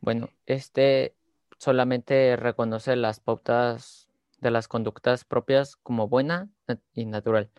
Bueno, 0.00 0.28
este 0.46 1.16
solamente 1.58 2.36
reconoce 2.36 2.96
las 2.96 3.18
pautas 3.20 4.08
de 4.40 4.50
las 4.50 4.68
conductas 4.68 5.24
propias 5.24 5.76
como 5.76 6.08
buena 6.08 6.48
y 6.92 7.06
natural, 7.06 7.50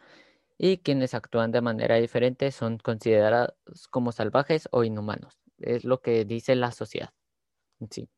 y 0.58 0.78
quienes 0.78 1.14
actúan 1.14 1.52
de 1.52 1.62
manera 1.62 1.96
diferente 1.96 2.52
son 2.52 2.78
considerados 2.78 3.54
como 3.90 4.12
salvajes 4.12 4.68
o 4.72 4.84
inhumanos. 4.84 5.40
Es 5.60 5.84
lo 5.84 6.02
que 6.02 6.26
dice 6.26 6.56
la 6.56 6.72
sociedad. 6.72 7.14
Sí. 7.92 8.10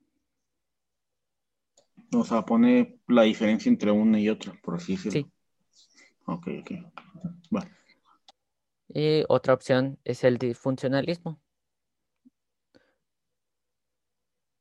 O 2.14 2.24
sea, 2.24 2.44
pone 2.44 3.00
la 3.08 3.24
diferencia 3.24 3.70
entre 3.70 3.92
una 3.92 4.20
y 4.20 4.30
otra, 4.30 4.54
por 4.64 4.76
así 4.76 4.94
decirlo. 4.94 5.12
Sí. 5.12 5.32
Ok, 6.26 6.48
ok. 6.62 6.72
Va. 7.56 7.68
Y 8.88 9.24
otra 9.28 9.54
opción 9.54 10.00
es 10.04 10.24
el 10.24 10.38
disfuncionalismo. 10.38 11.40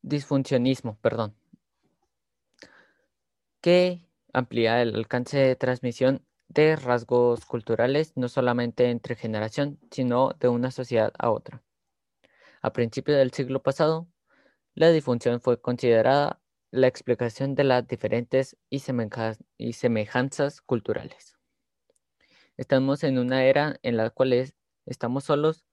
Disfuncionismo, 0.02 0.98
perdón. 1.00 1.34
Que 3.60 4.06
amplía 4.32 4.82
el 4.82 4.94
alcance 4.94 5.38
de 5.38 5.56
transmisión 5.56 6.22
de 6.48 6.76
rasgos 6.76 7.44
culturales 7.44 8.12
no 8.16 8.28
solamente 8.28 8.90
entre 8.90 9.16
generación, 9.16 9.78
sino 9.90 10.30
de 10.40 10.48
una 10.48 10.70
sociedad 10.70 11.12
a 11.18 11.30
otra. 11.30 11.62
A 12.62 12.72
principios 12.72 13.18
del 13.18 13.32
siglo 13.32 13.62
pasado, 13.62 14.08
la 14.74 14.90
disfunción 14.90 15.40
fue 15.40 15.60
considerada 15.60 16.40
la 16.70 16.86
explicación 16.86 17.54
de 17.54 17.64
las 17.64 17.86
diferentes 17.86 18.56
y, 18.68 18.80
semejanzas 19.72 20.60
culturales. 20.60 21.36
Estamos 22.56 23.04
en 23.04 23.18
una 23.18 23.44
era 23.44 23.78
en 23.82 23.96
la 23.96 24.10
cual 24.10 24.52
estamos 24.86 25.24
solos 25.24 25.64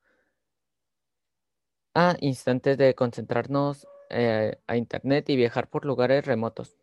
a 1.93 2.15
instantes 2.19 2.77
de 2.77 2.93
concentrarnos 2.93 3.87
eh, 4.09 4.59
a 4.67 4.77
Internet 4.77 5.29
y 5.29 5.35
viajar 5.35 5.69
por 5.69 5.85
lugares 5.85 6.25
remotos. 6.25 6.77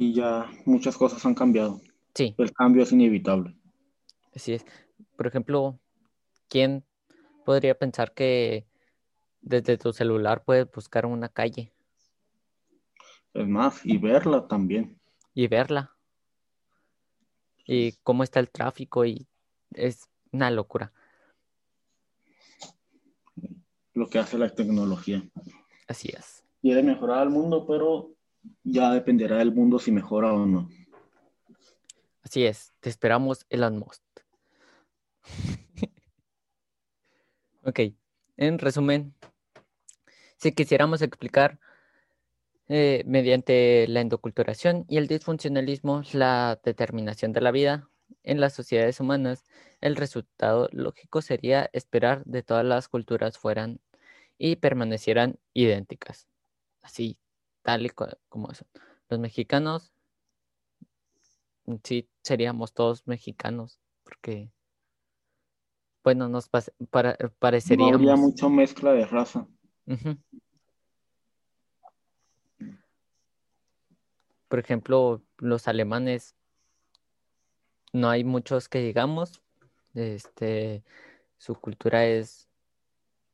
Y 0.00 0.14
ya 0.14 0.50
muchas 0.64 0.96
cosas 0.96 1.26
han 1.26 1.34
cambiado. 1.34 1.78
Sí. 2.14 2.34
El 2.38 2.54
cambio 2.54 2.84
es 2.84 2.90
inevitable. 2.90 3.54
Así 4.34 4.54
es. 4.54 4.64
Por 5.14 5.26
ejemplo, 5.26 5.78
¿quién 6.48 6.86
podría 7.44 7.78
pensar 7.78 8.14
que 8.14 8.66
desde 9.42 9.76
tu 9.76 9.92
celular 9.92 10.42
puedes 10.42 10.70
buscar 10.72 11.04
una 11.04 11.28
calle? 11.28 11.74
Es 13.34 13.46
más, 13.46 13.84
y 13.84 13.98
verla 13.98 14.48
también. 14.48 14.98
Y 15.34 15.48
verla. 15.48 15.94
Y 17.66 17.92
cómo 18.02 18.22
está 18.22 18.40
el 18.40 18.50
tráfico 18.50 19.04
y 19.04 19.28
es 19.74 20.08
una 20.32 20.50
locura. 20.50 20.94
Lo 23.92 24.08
que 24.08 24.18
hace 24.18 24.38
la 24.38 24.48
tecnología. 24.48 25.22
Así 25.86 26.08
es. 26.08 26.42
Quiere 26.62 26.82
mejorar 26.82 27.18
al 27.18 27.28
mundo, 27.28 27.66
pero 27.66 28.14
ya 28.64 28.92
dependerá 28.92 29.38
del 29.38 29.52
mundo 29.52 29.78
si 29.78 29.92
mejora 29.92 30.32
o 30.32 30.46
no. 30.46 30.68
Así 32.22 32.44
es, 32.44 32.72
te 32.80 32.88
esperamos 32.88 33.46
Elon 33.48 33.78
Musk. 33.78 34.02
ok, 37.64 37.80
en 38.36 38.58
resumen, 38.58 39.14
si 40.36 40.52
quisiéramos 40.52 41.02
explicar 41.02 41.58
eh, 42.68 43.02
mediante 43.06 43.86
la 43.88 44.00
endoculturación 44.00 44.84
y 44.88 44.98
el 44.98 45.08
disfuncionalismo 45.08 46.02
la 46.12 46.60
determinación 46.62 47.32
de 47.32 47.40
la 47.40 47.50
vida 47.50 47.88
en 48.22 48.40
las 48.40 48.52
sociedades 48.52 49.00
humanas, 49.00 49.44
el 49.80 49.96
resultado 49.96 50.68
lógico 50.72 51.20
sería 51.20 51.68
esperar 51.72 52.24
de 52.26 52.42
todas 52.42 52.64
las 52.64 52.88
culturas 52.88 53.38
fueran 53.38 53.80
y 54.38 54.56
permanecieran 54.56 55.38
idénticas. 55.52 56.28
Así, 56.82 57.18
tal 57.62 57.86
y 57.86 57.90
como 57.90 58.50
eso. 58.50 58.66
Los 59.08 59.18
mexicanos, 59.20 59.92
sí, 61.82 62.08
seríamos 62.22 62.72
todos 62.72 63.06
mexicanos, 63.06 63.80
porque, 64.04 64.52
bueno, 66.02 66.28
nos 66.28 66.48
para 66.48 67.16
pareceríamos... 67.38 67.92
No 67.92 67.96
habría 67.98 68.16
mucha 68.16 68.48
mezcla 68.48 68.92
de 68.92 69.06
raza. 69.06 69.46
Por 74.48 74.58
ejemplo, 74.58 75.22
los 75.38 75.68
alemanes, 75.68 76.34
no 77.92 78.08
hay 78.10 78.24
muchos 78.24 78.68
que 78.68 78.80
digamos, 78.80 79.42
este, 79.94 80.84
su 81.38 81.54
cultura 81.54 82.06
es 82.06 82.48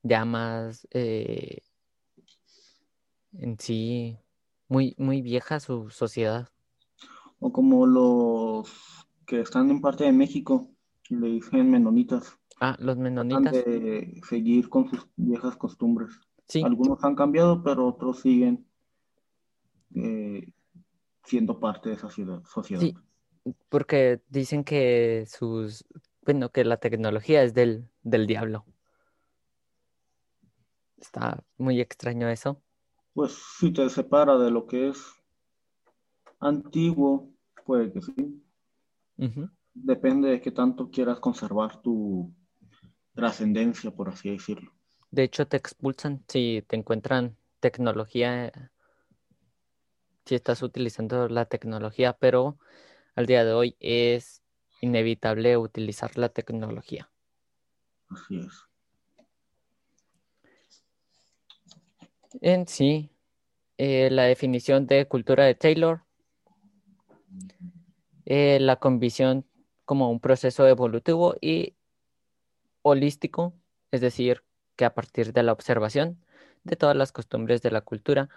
ya 0.03 0.25
más 0.25 0.87
eh, 0.93 1.63
en 3.39 3.59
sí 3.59 4.19
muy, 4.69 4.95
muy 4.99 5.23
vieja 5.23 5.61
su 5.61 5.91
sociedad. 5.91 6.49
O 7.39 7.53
como 7.53 7.87
los 7.87 8.69
que 9.27 9.41
están 9.41 9.71
en 9.71 9.81
parte 9.81 10.05
de 10.05 10.13
México, 10.13 10.71
le 11.11 11.29
dicen 11.29 11.71
menonitas. 11.71 12.39
Ah, 12.61 12.77
los 12.79 12.97
menonitas. 12.97 13.53
de 13.53 14.21
seguir 14.29 14.69
con 14.69 14.89
sus 14.89 15.07
viejas 15.17 15.57
costumbres. 15.57 16.11
Sí. 16.49 16.63
Algunos 16.63 17.03
han 17.05 17.15
cambiado, 17.15 17.63
pero 17.63 17.87
otros 17.87 18.21
siguen 18.21 18.67
eh, 19.95 20.53
siendo 21.25 21.61
parte 21.61 21.91
de 21.91 21.97
esa 21.97 22.11
ciudad, 22.11 22.43
sociedad. 22.45 22.81
Sí, 22.81 22.95
porque 23.69 24.23
dicen 24.29 24.65
que 24.65 25.27
sus, 25.27 25.85
bueno, 26.23 26.51
que 26.51 26.65
la 26.65 26.79
tecnología 26.79 27.43
es 27.43 27.53
del, 27.53 27.89
del 28.03 28.27
diablo. 28.27 28.65
Está 30.97 31.45
muy 31.59 31.81
extraño 31.81 32.29
eso 32.29 32.63
pues 33.17 33.33
si 33.59 33.73
te 33.73 33.89
separa 33.89 34.37
de 34.37 34.51
lo 34.51 34.67
que 34.67 34.91
es 34.91 35.03
antiguo, 36.39 37.33
puede 37.65 37.91
que 37.91 38.03
sí. 38.03 38.45
Depende 39.73 40.29
de 40.29 40.41
qué 40.43 40.51
tanto 40.51 40.91
quieras 40.91 41.19
conservar 41.19 41.81
tu 41.81 42.31
trascendencia, 43.15 43.91
por 43.91 44.11
así 44.11 44.33
decirlo. 44.33 44.71
De 45.11 45.23
hecho, 45.23 45.49
te 45.49 45.57
expulsan 45.57 46.25
si 46.29 46.63
te 46.69 46.77
encuentran 46.77 47.39
tecnología, 47.61 48.71
si 50.27 50.35
estás 50.35 50.63
utilizando 50.63 51.27
la 51.31 51.47
tecnología, 51.47 52.19
pero 52.19 52.59
al 53.15 53.25
día 53.25 53.47
de 53.47 53.55
hoy 53.55 53.77
es 53.81 54.43
inevitable 54.83 55.57
utilizar 55.57 56.19
la 56.19 56.29
tecnología. 56.29 57.11
Así 58.11 58.41
es. 58.41 58.67
En 62.41 62.67
sí, 62.67 63.11
eh, 63.79 64.11
la 64.11 64.25
definición 64.25 64.87
de 64.87 65.07
cultura 65.07 65.45
de 65.45 65.55
Taylor, 65.55 66.03
eh, 68.25 68.59
la 68.61 68.77
convicción 68.77 69.47
como 69.85 70.11
un 70.11 70.21
proceso 70.21 70.67
evolutivo 70.67 71.37
y 71.41 71.77
holístico, 72.83 73.55
es 73.91 74.01
decir, 74.01 74.43
que 74.77 74.85
a 74.85 74.95
partir 74.95 75.33
de 75.33 75.43
la 75.43 75.53
observación 75.53 76.19
de 76.65 76.77
todas 76.77 76.97
las 76.97 77.13
costumbres 77.13 77.63
de 77.63 77.71
la 77.71 77.81
cultura 77.81 78.29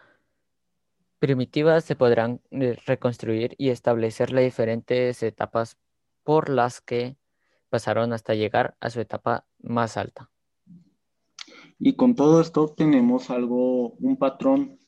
primitiva 1.20 1.82
se 1.82 1.96
podrán 1.96 2.42
eh, 2.52 2.78
reconstruir 2.86 3.56
y 3.58 3.70
establecer 3.70 4.32
las 4.32 4.44
diferentes 4.44 5.22
etapas 5.24 5.78
por 6.24 6.50
las 6.50 6.82
que 6.82 7.18
pasaron 7.70 8.14
hasta 8.14 8.34
llegar 8.36 8.76
a 8.80 8.90
su 8.90 9.02
etapa 9.02 9.46
más 9.60 9.98
alta. 9.98 10.30
Y 11.80 11.96
con 11.96 12.14
todo 12.14 12.42
esto 12.42 12.68
tenemos 12.68 13.30
algo, 13.30 13.92
un 13.92 14.18
patrón 14.18 14.80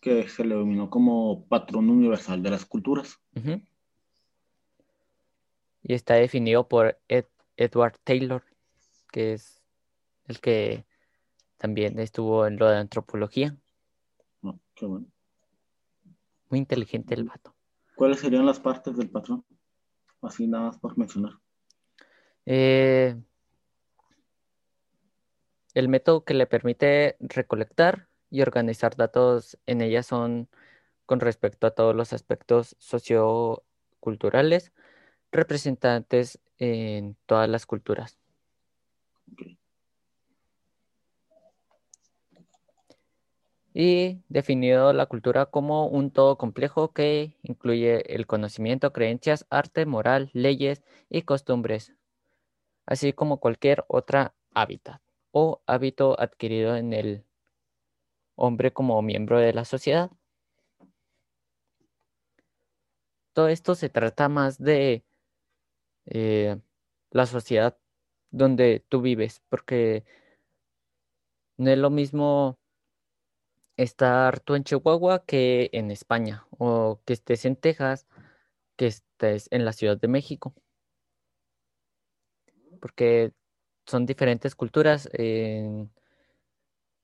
que 0.00 0.28
se 0.28 0.44
le 0.44 0.54
denominó 0.54 0.90
como 0.90 1.46
patrón 1.46 1.88
universal 1.88 2.42
de 2.42 2.50
las 2.50 2.66
culturas. 2.66 3.20
Y 5.82 5.94
está 5.94 6.14
definido 6.14 6.66
por 6.66 6.98
Edward 7.56 7.98
Taylor, 8.02 8.42
que 9.12 9.34
es 9.34 9.62
el 10.26 10.40
que 10.40 10.86
también 11.56 11.98
estuvo 12.00 12.46
en 12.46 12.56
lo 12.56 12.68
de 12.68 12.78
antropología. 12.78 13.56
No, 14.42 14.58
qué 14.74 14.86
bueno. 14.86 15.06
Muy 16.48 16.58
inteligente 16.58 17.14
el 17.14 17.24
vato. 17.24 17.54
¿Cuáles 17.94 18.18
serían 18.18 18.46
las 18.46 18.58
partes 18.58 18.96
del 18.96 19.10
patrón? 19.10 19.44
Así 20.20 20.48
nada 20.48 20.66
más 20.66 20.78
por 20.78 20.98
mencionar. 20.98 21.32
Eh, 22.44 23.16
el 25.74 25.88
método 25.88 26.24
que 26.24 26.34
le 26.34 26.46
permite 26.46 27.16
recolectar 27.20 28.08
y 28.30 28.42
organizar 28.42 28.96
datos 28.96 29.58
en 29.66 29.80
ella 29.80 30.02
son 30.02 30.48
con 31.06 31.20
respecto 31.20 31.66
a 31.66 31.72
todos 31.72 31.94
los 31.96 32.12
aspectos 32.12 32.76
socioculturales 32.78 34.72
representantes 35.32 36.40
en 36.58 37.16
todas 37.26 37.48
las 37.48 37.66
culturas. 37.66 38.18
Y 43.72 44.20
definido 44.28 44.92
la 44.92 45.06
cultura 45.06 45.46
como 45.46 45.86
un 45.86 46.10
todo 46.10 46.36
complejo 46.36 46.92
que 46.92 47.36
incluye 47.42 48.14
el 48.14 48.26
conocimiento, 48.26 48.92
creencias, 48.92 49.46
arte, 49.48 49.86
moral, 49.86 50.30
leyes 50.32 50.82
y 51.08 51.22
costumbres, 51.22 51.94
así 52.86 53.12
como 53.12 53.38
cualquier 53.38 53.84
otra 53.88 54.34
hábitat 54.54 55.00
o 55.32 55.62
hábito 55.66 56.18
adquirido 56.20 56.76
en 56.76 56.92
el 56.92 57.24
hombre 58.36 58.72
como 58.72 59.00
miembro 59.02 59.38
de 59.38 59.52
la 59.52 59.64
sociedad. 59.64 60.10
Todo 63.32 63.48
esto 63.48 63.74
se 63.74 63.88
trata 63.88 64.28
más 64.28 64.58
de 64.58 65.04
eh, 66.06 66.58
la 67.10 67.26
sociedad 67.26 67.76
donde 68.30 68.84
tú 68.88 69.00
vives, 69.02 69.42
porque 69.48 70.04
no 71.56 71.70
es 71.70 71.78
lo 71.78 71.90
mismo 71.90 72.58
estar 73.76 74.40
tú 74.40 74.54
en 74.54 74.64
Chihuahua 74.64 75.24
que 75.24 75.70
en 75.72 75.90
España, 75.90 76.46
o 76.58 77.00
que 77.04 77.12
estés 77.12 77.44
en 77.44 77.56
Texas, 77.56 78.06
que 78.76 78.86
estés 78.86 79.48
en 79.50 79.64
la 79.64 79.72
Ciudad 79.72 79.98
de 79.98 80.08
México. 80.08 80.54
Porque 82.80 83.32
son 83.90 84.06
diferentes 84.06 84.54
culturas. 84.54 85.08
En 85.12 85.90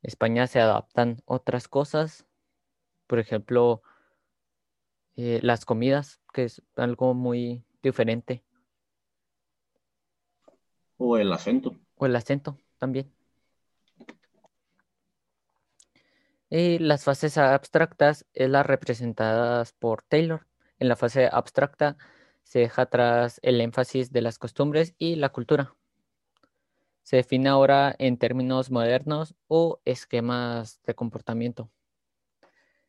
España 0.02 0.46
se 0.46 0.60
adaptan 0.60 1.20
otras 1.26 1.68
cosas. 1.68 2.26
Por 3.06 3.18
ejemplo, 3.18 3.82
eh, 5.16 5.40
las 5.42 5.64
comidas, 5.64 6.20
que 6.32 6.44
es 6.44 6.62
algo 6.76 7.14
muy 7.14 7.64
diferente. 7.82 8.44
O 10.98 11.16
el 11.16 11.32
acento. 11.32 11.76
O 11.96 12.06
el 12.06 12.16
acento 12.16 12.58
también. 12.78 13.12
Y 16.48 16.78
las 16.78 17.04
fases 17.04 17.38
abstractas 17.38 18.24
es 18.32 18.48
las 18.48 18.64
representadas 18.64 19.72
por 19.72 20.02
Taylor. 20.02 20.46
En 20.78 20.88
la 20.88 20.96
fase 20.96 21.28
abstracta 21.30 21.96
se 22.44 22.60
deja 22.60 22.82
atrás 22.82 23.40
el 23.42 23.60
énfasis 23.60 24.12
de 24.12 24.22
las 24.22 24.38
costumbres 24.38 24.94
y 24.98 25.16
la 25.16 25.30
cultura. 25.30 25.74
Se 27.06 27.14
define 27.14 27.48
ahora 27.48 27.94
en 28.00 28.18
términos 28.18 28.72
modernos 28.72 29.36
o 29.46 29.80
esquemas 29.84 30.82
de 30.82 30.96
comportamiento. 30.96 31.70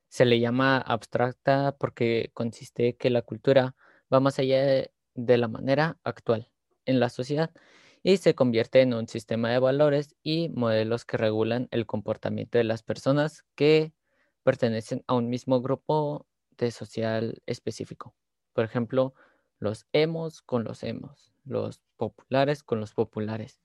Se 0.10 0.26
le 0.26 0.40
llama 0.40 0.80
abstracta 0.80 1.78
porque 1.78 2.32
consiste 2.34 2.98
que 2.98 3.12
la 3.12 3.22
cultura 3.22 3.76
va 4.12 4.20
más 4.20 4.40
allá 4.40 4.66
de, 5.14 5.38
la 5.38 5.48
manera 5.48 6.00
actual 6.04 6.50
en 6.86 7.00
la 7.00 7.10
sociedad 7.10 7.52
y 8.02 8.18
se 8.18 8.34
convierte 8.34 8.82
en 8.82 8.96
un 8.96 9.08
sistema 9.08 9.52
de 9.52 9.60
valores 9.60 10.16
y 10.24 10.50
modelos 10.50 11.06
que 11.06 11.18
regulan 11.18 11.68
el 11.70 11.86
comportamiento 11.86 12.58
de 12.58 12.64
las 12.64 12.82
personas 12.82 13.46
que 13.54 13.94
pertenecen 14.42 15.04
a 15.06 15.14
un 15.14 15.30
mismo 15.30 15.62
grupo 15.62 16.26
de 16.58 16.72
social 16.72 17.44
específico. 17.46 18.16
Por 18.54 18.66
ejemplo, 18.66 19.14
los 19.60 19.86
emos 19.94 20.42
con 20.42 20.64
los 20.64 20.82
emos, 20.82 21.32
los 21.46 21.82
populares 21.98 22.64
con 22.64 22.80
los 22.80 22.96
populares. 22.96 23.60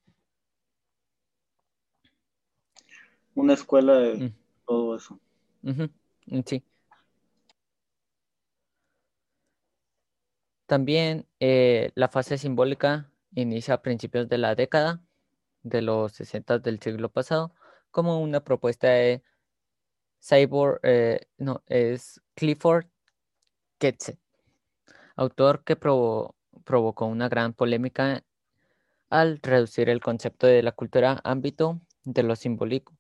Una 3.35 3.55
escuela 3.55 3.95
de 3.95 4.15
Mm. 4.17 4.35
todo 4.67 4.97
eso. 4.97 5.19
Sí. 6.47 6.65
También 10.67 11.27
eh, 11.41 11.91
la 11.95 12.09
fase 12.09 12.39
simbólica 12.39 13.11
inicia 13.35 13.75
a 13.75 13.83
principios 13.83 14.29
de 14.29 14.39
la 14.39 14.55
década 14.55 15.03
de 15.63 15.83
los 15.83 16.13
60 16.13 16.59
del 16.59 16.81
siglo 16.81 17.11
pasado 17.11 17.55
como 17.91 18.21
una 18.21 18.43
propuesta 18.43 18.89
de 18.89 19.23
Cyborg, 20.21 20.81
eh, 20.83 21.21
no, 21.39 21.63
es 21.67 22.21
Clifford 22.35 22.87
Getzet, 23.81 24.19
autor 25.17 25.63
que 25.65 25.77
provo- 25.79 26.37
provocó 26.65 27.07
una 27.07 27.29
gran 27.29 27.53
polémica 27.53 28.23
al 29.11 29.41
reducir 29.43 29.89
el 29.91 30.01
concepto 30.01 30.47
de 30.47 30.63
la 30.63 30.73
cultura 30.73 31.21
ámbito 31.25 31.81
de 32.05 32.23
lo 32.23 32.35
simbólico, 32.37 32.97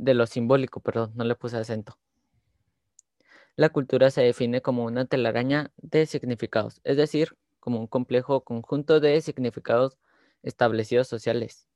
de 0.00 0.14
lo 0.14 0.26
simbólico, 0.26 0.80
perdón, 0.80 1.12
no 1.14 1.24
le 1.24 1.34
puse 1.34 1.58
acento. 1.58 1.98
La 3.54 3.68
cultura 3.68 4.10
se 4.10 4.22
define 4.22 4.62
como 4.62 4.84
una 4.84 5.04
telaraña 5.04 5.72
de 5.76 6.06
significados, 6.06 6.80
es 6.84 6.96
decir, 6.96 7.36
como 7.58 7.78
un 7.78 7.86
complejo 7.86 8.42
conjunto 8.42 9.00
de 9.00 9.20
significados 9.20 9.98
establecidos 10.42 11.06
sociales, 11.08 11.68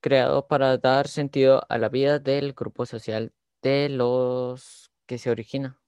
creado 0.00 0.46
para 0.46 0.76
dar 0.76 1.08
sentido 1.08 1.64
a 1.70 1.78
la 1.78 1.88
vida 1.88 2.18
del 2.18 2.52
grupo 2.52 2.84
social 2.84 3.32
de 3.62 3.88
los 3.88 4.92
que 5.06 5.16
se 5.16 5.30
origina. 5.30 5.80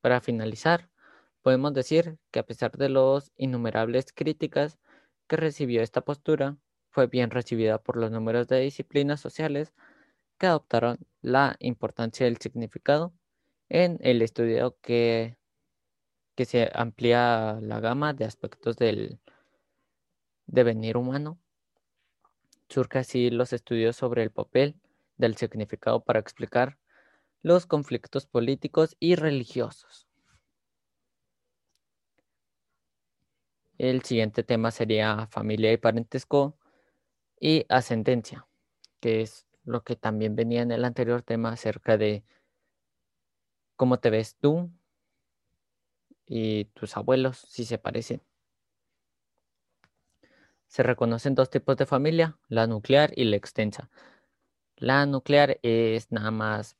Para 0.00 0.22
finalizar, 0.22 0.88
podemos 1.42 1.74
decir 1.74 2.18
que 2.30 2.38
a 2.38 2.46
pesar 2.46 2.78
de 2.78 2.88
los 2.88 3.30
innumerables 3.36 4.14
críticas 4.14 4.78
que 5.26 5.36
recibió 5.36 5.82
esta 5.82 6.00
postura, 6.00 6.56
fue 6.90 7.06
bien 7.06 7.30
recibida 7.30 7.76
por 7.82 7.98
los 7.98 8.10
números 8.10 8.48
de 8.48 8.60
disciplinas 8.60 9.20
sociales 9.20 9.74
que 10.38 10.46
adoptaron 10.46 10.98
la 11.20 11.56
importancia 11.60 12.26
del 12.26 12.38
significado 12.38 13.12
en 13.68 13.98
el 14.00 14.22
estudio 14.22 14.78
que, 14.80 15.36
que 16.34 16.44
se 16.44 16.70
amplía 16.74 17.58
la 17.60 17.80
gama 17.80 18.14
de 18.14 18.24
aspectos 18.24 18.76
del 18.76 19.20
devenir 20.46 20.96
humano. 20.96 21.38
Surge 22.68 22.98
así 22.98 23.30
los 23.30 23.52
estudios 23.52 23.96
sobre 23.96 24.22
el 24.22 24.30
papel 24.30 24.76
del 25.16 25.36
significado 25.36 26.04
para 26.04 26.20
explicar 26.20 26.78
los 27.42 27.66
conflictos 27.66 28.26
políticos 28.26 28.96
y 29.00 29.14
religiosos. 29.14 30.06
El 33.78 34.02
siguiente 34.02 34.42
tema 34.42 34.70
sería 34.72 35.28
familia 35.30 35.72
y 35.72 35.76
parentesco 35.76 36.58
y 37.40 37.64
ascendencia, 37.68 38.48
que 39.00 39.22
es 39.22 39.47
lo 39.68 39.82
que 39.84 39.96
también 39.96 40.36
venía 40.36 40.62
en 40.62 40.72
el 40.72 40.84
anterior 40.84 41.22
tema 41.22 41.50
acerca 41.52 41.96
de 41.98 42.24
cómo 43.76 43.98
te 43.98 44.10
ves 44.10 44.36
tú 44.36 44.70
y 46.26 46.66
tus 46.66 46.96
abuelos, 46.96 47.38
si 47.48 47.64
se 47.64 47.78
parecen. 47.78 48.22
Se 50.68 50.82
reconocen 50.82 51.34
dos 51.34 51.50
tipos 51.50 51.76
de 51.76 51.86
familia, 51.86 52.38
la 52.48 52.66
nuclear 52.66 53.12
y 53.16 53.24
la 53.24 53.36
extensa. 53.36 53.90
La 54.76 55.06
nuclear 55.06 55.58
es 55.62 56.12
nada 56.12 56.30
más 56.32 56.76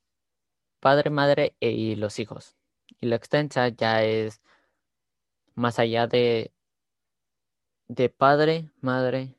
padre, 0.81 1.09
madre 1.11 1.55
e- 1.61 1.71
y 1.71 1.95
los 1.95 2.19
hijos. 2.19 2.57
Y 3.01 3.07
la 3.07 3.17
extensa 3.17 3.69
ya 3.69 4.03
es 4.03 4.41
más 5.55 5.77
allá 5.79 6.07
de, 6.07 6.51
de 7.89 8.07
padre, 8.09 8.71
madre 8.79 9.37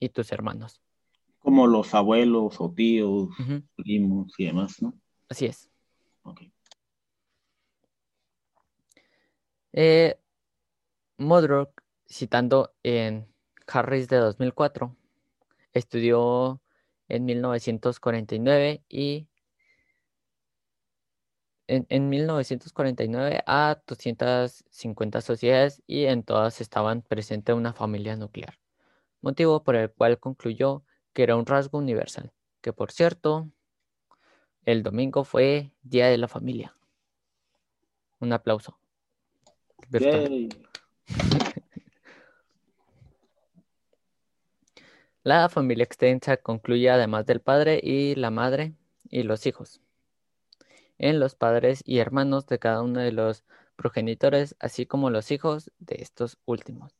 y 0.00 0.10
tus 0.10 0.32
hermanos. 0.32 0.79
Como 1.40 1.66
los 1.66 1.94
abuelos 1.94 2.60
o 2.60 2.70
tíos, 2.70 3.30
primos 3.76 4.32
y 4.38 4.46
demás, 4.46 4.80
¿no? 4.80 4.94
Así 5.28 5.46
es. 5.46 5.70
Ok. 6.22 6.42
Eh, 9.72 10.18
Modrock, 11.16 11.82
citando 12.08 12.72
en 12.82 13.26
Harris 13.66 14.08
de 14.08 14.16
2004, 14.16 14.96
estudió 15.72 16.60
en 17.08 17.24
1949 17.24 18.82
y 18.88 19.28
en, 21.68 21.86
en 21.88 22.08
1949 22.08 23.42
a 23.46 23.80
250 23.86 25.20
sociedades 25.20 25.82
y 25.86 26.06
en 26.06 26.22
todas 26.24 26.60
estaban 26.60 27.02
presente 27.02 27.52
una 27.52 27.72
familia 27.72 28.16
nuclear, 28.16 28.58
motivo 29.20 29.62
por 29.62 29.76
el 29.76 29.90
cual 29.92 30.18
concluyó 30.18 30.84
que 31.20 31.24
era 31.24 31.36
un 31.36 31.44
rasgo 31.44 31.76
universal, 31.76 32.32
que 32.62 32.72
por 32.72 32.92
cierto, 32.92 33.50
el 34.64 34.82
domingo 34.82 35.22
fue 35.22 35.70
Día 35.82 36.06
de 36.06 36.16
la 36.16 36.28
Familia. 36.28 36.74
Un 38.20 38.32
aplauso. 38.32 38.78
La 45.22 45.50
familia 45.50 45.84
extensa 45.84 46.38
concluye 46.38 46.88
además 46.88 47.26
del 47.26 47.42
padre 47.42 47.78
y 47.82 48.14
la 48.14 48.30
madre 48.30 48.72
y 49.10 49.22
los 49.22 49.44
hijos, 49.44 49.82
en 50.96 51.20
los 51.20 51.34
padres 51.34 51.82
y 51.84 51.98
hermanos 51.98 52.46
de 52.46 52.58
cada 52.58 52.80
uno 52.80 53.00
de 53.00 53.12
los 53.12 53.44
progenitores, 53.76 54.56
así 54.58 54.86
como 54.86 55.10
los 55.10 55.30
hijos 55.30 55.70
de 55.78 55.96
estos 55.96 56.38
últimos. 56.46 56.99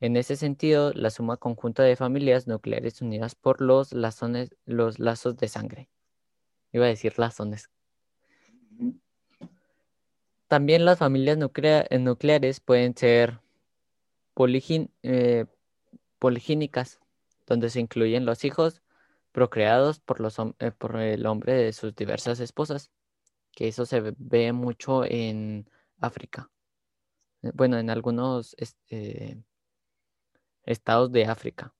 En 0.00 0.16
ese 0.16 0.36
sentido, 0.36 0.92
la 0.92 1.10
suma 1.10 1.38
conjunta 1.38 1.82
de 1.82 1.96
familias 1.96 2.46
nucleares 2.46 3.00
unidas 3.00 3.34
por 3.34 3.62
los, 3.62 3.92
lazones, 3.92 4.54
los 4.66 4.98
lazos 4.98 5.36
de 5.38 5.48
sangre. 5.48 5.88
Iba 6.72 6.84
a 6.84 6.88
decir 6.88 7.18
lazones. 7.18 7.70
También 10.48 10.84
las 10.84 10.98
familias 10.98 11.38
eh, 11.38 11.98
nucleares 11.98 12.60
pueden 12.60 12.96
ser 12.96 13.40
eh, 15.02 15.46
poligínicas, 16.18 17.00
donde 17.46 17.70
se 17.70 17.80
incluyen 17.80 18.26
los 18.26 18.44
hijos 18.44 18.82
procreados 19.32 19.98
por, 19.98 20.20
los, 20.20 20.38
eh, 20.38 20.72
por 20.72 20.96
el 20.96 21.26
hombre 21.26 21.54
de 21.54 21.72
sus 21.72 21.96
diversas 21.96 22.38
esposas, 22.40 22.90
que 23.52 23.68
eso 23.68 23.86
se 23.86 24.14
ve 24.18 24.52
mucho 24.52 25.04
en 25.04 25.68
África. 26.00 26.50
Bueno, 27.54 27.78
en 27.78 27.90
algunos 27.90 28.54
este, 28.58 29.42
estados 30.66 31.10
de 31.12 31.24
África. 31.26 31.72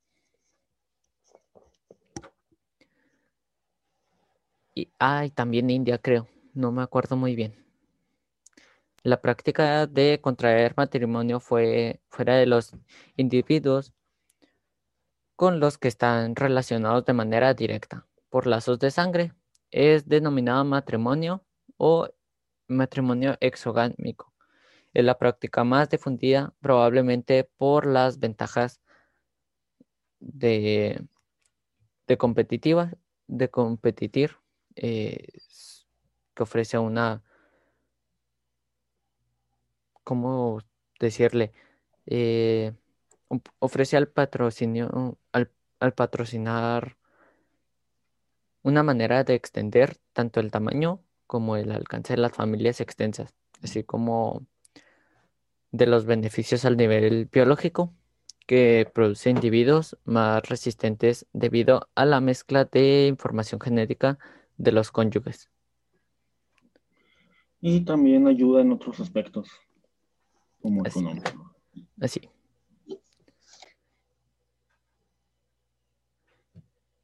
Y, 4.75 4.93
ah, 4.99 5.27
también 5.35 5.71
India, 5.71 5.99
creo. 5.99 6.29
No 6.55 6.71
me 6.73 6.83
acuerdo 6.83 7.17
muy 7.17 7.35
bien. 7.35 7.55
La 9.03 9.21
práctica 9.21 9.87
de 9.87 10.21
contraer 10.21 10.75
matrimonio 10.77 11.41
fue 11.41 12.01
fuera 12.09 12.37
de 12.37 12.47
los 12.47 12.73
individuos 13.17 13.93
con 15.37 15.61
los 15.61 15.79
que 15.79 15.89
están 15.89 16.35
relacionados 16.35 17.05
de 17.05 17.13
manera 17.13 17.55
directa 17.55 18.07
por 18.31 18.47
lazos 18.47 18.79
de 18.79 18.91
sangre. 18.91 19.33
Es 19.71 20.09
denominado 20.09 20.65
matrimonio 20.65 21.45
o 21.77 22.09
matrimonio 22.69 23.37
exogámico. 23.41 24.33
Es 24.97 25.05
la 25.05 25.19
práctica 25.19 25.63
más 25.63 25.91
difundida 25.91 26.55
probablemente 26.61 27.45
por 27.59 27.85
las 27.85 28.19
ventajas 28.19 28.81
de, 30.21 31.05
de 32.07 32.17
competitiva, 32.17 32.93
de 33.27 33.51
competir, 33.51 34.39
eh, 34.75 35.29
que 36.35 36.43
ofrece 36.43 36.79
una 36.79 37.23
¿cómo 40.03 40.61
decirle? 40.99 41.53
Eh, 42.07 42.73
ofrece 43.59 43.99
al 43.99 44.09
patrocinio, 44.09 45.19
al, 45.33 45.51
patrocinar 45.95 46.97
una 48.63 48.83
manera 48.83 49.25
de 49.25 49.35
extender 49.35 49.99
tanto 50.15 50.41
el 50.41 50.51
tamaño 50.51 51.03
como 51.27 51.59
el 51.59 51.71
alcance 51.71 52.15
de 52.15 52.23
las 52.23 52.33
familias 52.33 52.81
extensas, 52.81 53.35
así 53.63 53.85
como 53.85 54.47
de 55.77 55.87
los 55.87 56.07
beneficios 56.07 56.65
al 56.65 56.77
nivel 56.77 57.27
biológico 57.27 57.93
que 58.47 58.91
produce 58.95 59.31
individuos 59.31 59.97
más 60.05 60.49
resistentes 60.49 61.27
debido 61.33 61.89
a 61.95 62.05
la 62.05 62.21
mezcla 62.21 62.65
de 62.65 63.07
información 63.09 63.61
genética 63.61 64.19
de 64.57 64.73
los 64.73 64.91
cónyuges. 64.91 65.51
Y 67.61 67.81
también 67.81 68.29
ayuda 68.29 68.63
en 68.63 68.73
otros 68.73 69.01
aspectos 69.01 69.49
como 70.61 70.83
así, 70.85 71.05
Así. 72.01 72.31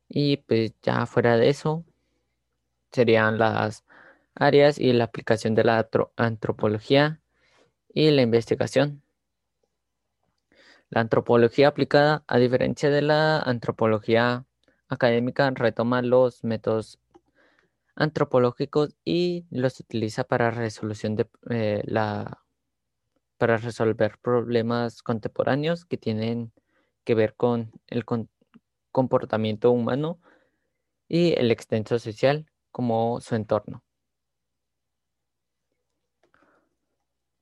Y 0.08 0.37
pues 0.37 0.74
ya 0.82 1.06
fuera 1.06 1.37
de 1.37 1.48
eso, 1.48 1.85
serían 2.92 3.38
las 3.38 3.85
áreas 4.35 4.78
y 4.78 4.92
la 4.92 5.04
aplicación 5.04 5.54
de 5.54 5.64
la 5.64 5.88
antropología 6.16 7.21
y 7.92 8.11
la 8.11 8.22
investigación. 8.22 9.02
La 10.90 11.00
antropología 11.00 11.68
aplicada, 11.68 12.24
a 12.26 12.38
diferencia 12.38 12.90
de 12.90 13.02
la 13.02 13.40
antropología 13.40 14.44
académica, 14.88 15.50
retoma 15.50 16.02
los 16.02 16.44
métodos 16.44 16.98
antropológicos 17.94 18.94
y 19.05 19.46
los 19.50 19.81
utiliza 19.81 20.24
para 20.24 20.50
resolución 20.50 21.16
de 21.16 21.28
eh, 21.50 21.83
la 21.87 22.42
para 23.38 23.57
resolver 23.57 24.18
problemas 24.22 25.02
contemporáneos 25.02 25.85
que 25.85 25.98
tienen 25.98 26.52
que 27.05 27.16
ver 27.16 27.35
con 27.35 27.72
el 27.88 28.05
comportamiento 28.92 29.72
humano 29.72 30.20
y 31.09 31.33
el 31.33 31.50
extenso 31.50 31.98
social 31.98 32.46
como 32.70 33.20
su 33.20 33.35
entorno. 33.35 33.83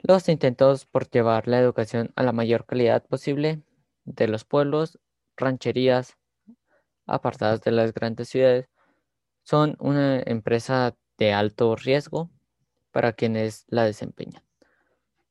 Los 0.03 0.29
intentos 0.29 0.87
por 0.87 1.11
llevar 1.11 1.47
la 1.47 1.59
educación 1.59 2.11
a 2.17 2.23
la 2.23 2.33
mayor 2.33 2.65
calidad 2.65 3.05
posible 3.07 3.63
de 4.05 4.29
los 4.29 4.45
pueblos, 4.45 4.99
rancherías, 5.37 6.17
apartadas 7.07 7.61
de 7.61 7.73
las 7.73 7.93
grandes 7.93 8.29
ciudades, 8.29 8.71
son 9.43 9.77
una 9.79 10.21
empresa 10.21 10.97
de 11.19 11.33
alto 11.33 11.77
riesgo 11.77 12.31
para 12.93 13.13
quienes 13.13 13.67
la 13.69 13.85
desempeñan. 13.85 14.43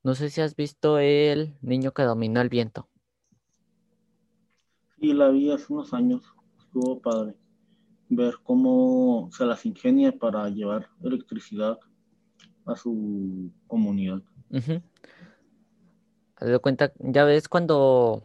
No 0.03 0.13
sé 0.13 0.29
si 0.29 0.41
has 0.41 0.55
visto 0.55 0.99
El 0.99 1.57
niño 1.61 1.91
que 1.91 2.03
domina 2.03 2.41
el 2.41 2.49
viento. 2.49 2.87
Sí, 4.99 5.13
la 5.13 5.29
vi 5.29 5.51
hace 5.51 5.73
unos 5.73 5.93
años. 5.93 6.23
Estuvo 6.59 7.01
padre 7.01 7.35
ver 8.09 8.35
cómo 8.43 9.29
se 9.31 9.45
las 9.45 9.65
ingenia 9.65 10.11
para 10.11 10.49
llevar 10.49 10.89
electricidad 11.01 11.79
a 12.65 12.75
su 12.75 13.51
comunidad. 13.67 14.21
Uh 14.51 14.81
cuenta, 16.61 16.93
ya 16.99 17.23
ves 17.25 17.49
cuando 17.49 18.23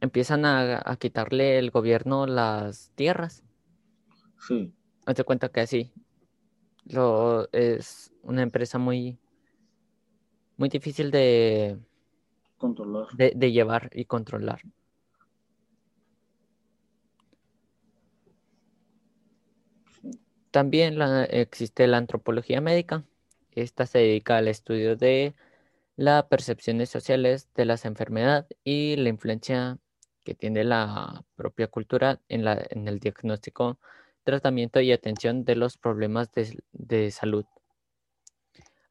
empiezan 0.00 0.44
a, 0.44 0.96
quitarle 0.98 1.58
el 1.58 1.70
gobierno 1.70 2.26
las 2.26 2.92
tierras. 2.94 3.42
Sí. 4.46 4.72
Haz 5.04 5.16
de 5.16 5.24
cuenta 5.24 5.48
que 5.48 5.60
así. 5.60 5.92
Lo, 6.84 7.50
es 7.52 8.12
una 8.22 8.42
empresa 8.42 8.78
muy 8.78 9.18
muy 10.56 10.68
difícil 10.68 11.10
de 11.10 11.78
controlar. 12.56 13.06
De, 13.14 13.52
llevar 13.52 13.90
y 13.92 14.06
controlar. 14.06 14.60
También 20.50 20.96
existe 21.28 21.86
la 21.86 21.98
antropología 21.98 22.60
médica. 22.60 23.04
Esta 23.52 23.84
se 23.86 23.98
dedica 23.98 24.38
al 24.38 24.48
estudio 24.48 24.96
de 24.96 25.34
las 25.96 26.24
percepciones 26.24 26.90
sociales 26.90 27.48
de 27.54 27.64
las 27.64 27.84
enfermedades 27.84 28.46
y 28.62 28.96
la 28.96 29.08
influencia 29.08 29.78
que 30.24 30.34
tiene 30.34 30.64
la 30.64 31.24
propia 31.34 31.68
cultura 31.68 32.20
en, 32.28 32.44
la, 32.44 32.64
en 32.70 32.88
el 32.88 32.98
diagnóstico, 32.98 33.78
tratamiento 34.24 34.80
y 34.80 34.92
atención 34.92 35.44
de 35.44 35.56
los 35.56 35.78
problemas 35.78 36.32
de, 36.32 36.62
de 36.72 37.10
salud. 37.10 37.44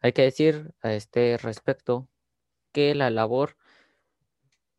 Hay 0.02 0.14
que 0.14 0.24
decir 0.24 0.74
a 0.82 0.94
este 0.94 1.38
respecto 1.38 2.08
que 2.72 2.96
la 2.96 3.10
labor 3.10 3.58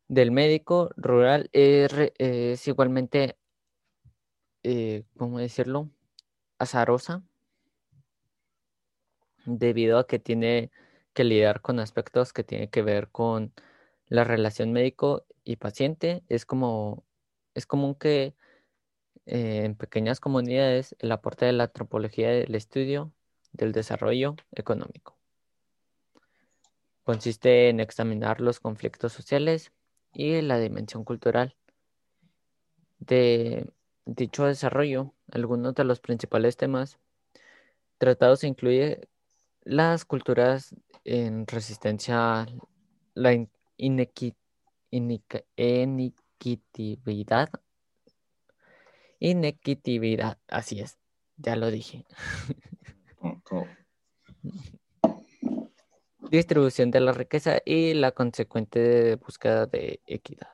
del 0.07 0.31
médico 0.31 0.89
rural 0.95 1.49
es, 1.51 2.67
igualmente, 2.67 3.37
eh, 4.63 5.03
¿cómo 5.17 5.39
decirlo?, 5.39 5.89
azarosa, 6.59 7.23
debido 9.45 9.99
a 9.99 10.07
que 10.07 10.17
tiene 10.17 10.71
que 11.17 11.23
lidiar 11.23 11.61
con 11.61 11.79
aspectos 11.79 12.31
que 12.31 12.43
tienen 12.43 12.69
que 12.69 12.83
ver 12.83 13.09
con 13.09 13.51
la 14.05 14.23
relación 14.23 14.71
médico 14.71 15.25
y 15.43 15.55
paciente. 15.55 16.23
Es 16.29 16.45
como 16.45 17.03
es 17.55 17.65
común 17.65 17.95
que 17.95 18.35
eh, 19.25 19.63
en 19.65 19.73
pequeñas 19.75 20.19
comunidades 20.19 20.95
el 20.99 21.11
aporte 21.11 21.45
de 21.45 21.53
la 21.53 21.63
antropología 21.63 22.29
del 22.29 22.53
estudio 22.53 23.11
del 23.51 23.71
desarrollo 23.71 24.35
económico. 24.51 25.17
Consiste 27.03 27.69
en 27.69 27.79
examinar 27.79 28.39
los 28.39 28.59
conflictos 28.59 29.11
sociales 29.11 29.71
y 30.13 30.41
la 30.43 30.59
dimensión 30.59 31.03
cultural 31.03 31.55
de 32.99 33.67
dicho 34.05 34.45
desarrollo. 34.45 35.15
Algunos 35.31 35.73
de 35.73 35.83
los 35.83 35.99
principales 35.99 36.57
temas 36.57 36.99
tratados 37.97 38.43
incluyen 38.43 38.99
las 39.67 40.05
culturas 40.05 40.75
en 41.07 41.47
resistencia 41.47 42.41
a 42.41 42.47
la 43.13 43.47
inequitividad. 43.77 44.35
Inequitividad, 49.19 50.37
así 50.47 50.81
es, 50.81 50.97
ya 51.37 51.55
lo 51.55 51.71
dije. 51.71 52.05
distribución 56.29 56.91
de 56.91 56.99
la 56.99 57.13
riqueza 57.13 57.61
y 57.65 57.93
la 57.93 58.11
consecuente 58.11 59.15
búsqueda 59.15 59.65
de 59.65 60.01
equidad. 60.05 60.49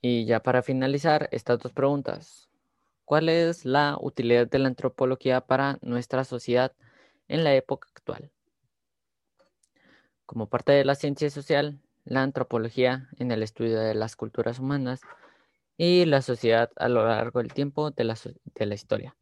Y 0.00 0.26
ya 0.26 0.40
para 0.40 0.62
finalizar, 0.62 1.28
estas 1.32 1.58
dos 1.58 1.72
preguntas. 1.72 2.48
¿Cuál 3.04 3.28
es 3.28 3.64
la 3.64 3.98
utilidad 4.00 4.46
de 4.46 4.58
la 4.58 4.68
antropología 4.68 5.40
para 5.40 5.78
nuestra 5.82 6.24
sociedad 6.24 6.72
en 7.28 7.44
la 7.44 7.54
época 7.54 7.88
actual? 7.94 8.30
Como 10.26 10.48
parte 10.48 10.72
de 10.72 10.84
la 10.84 10.94
ciencia 10.94 11.30
social, 11.30 11.80
la 12.04 12.22
antropología 12.22 13.08
en 13.18 13.30
el 13.32 13.42
estudio 13.42 13.78
de 13.78 13.94
las 13.94 14.16
culturas 14.16 14.58
humanas 14.58 15.00
y 15.76 16.04
la 16.06 16.22
sociedad 16.22 16.70
a 16.76 16.88
lo 16.88 17.06
largo 17.06 17.40
del 17.40 17.52
tiempo 17.52 17.90
de 17.90 18.04
la, 18.04 18.18
de 18.54 18.66
la 18.66 18.74
historia. 18.74 19.16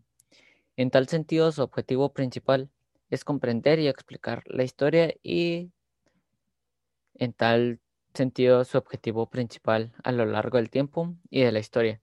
En 0.77 0.91
tal 0.91 1.09
sentido, 1.09 1.53
su 1.53 1.63
objetivo 1.63 2.13
principal 2.13 2.71
es 3.11 3.25
comprender 3.25 3.79
y 3.79 3.89
explicar 3.89 4.43
la 4.47 4.65
historia 4.65 5.15
y 5.23 5.71
en 7.15 7.33
tal 7.33 7.81
sentido 8.15 8.65
su 8.65 8.79
objetivo 8.79 9.29
principal 9.29 9.93
a 10.03 10.13
lo 10.13 10.25
largo 10.27 10.59
del 10.59 10.71
tiempo 10.71 11.15
y 11.31 11.43
de 11.43 11.53
la 11.53 11.59
historia 11.59 12.01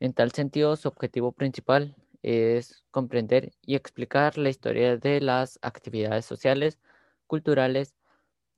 en 0.00 0.12
tal 0.12 0.32
sentido, 0.32 0.76
su 0.76 0.88
objetivo 0.88 1.32
principal 1.32 1.96
es 2.28 2.84
comprender 2.90 3.52
y 3.62 3.74
explicar 3.74 4.36
la 4.36 4.50
historia 4.50 4.98
de 4.98 5.20
las 5.20 5.58
actividades 5.62 6.26
sociales, 6.26 6.78
culturales, 7.26 7.94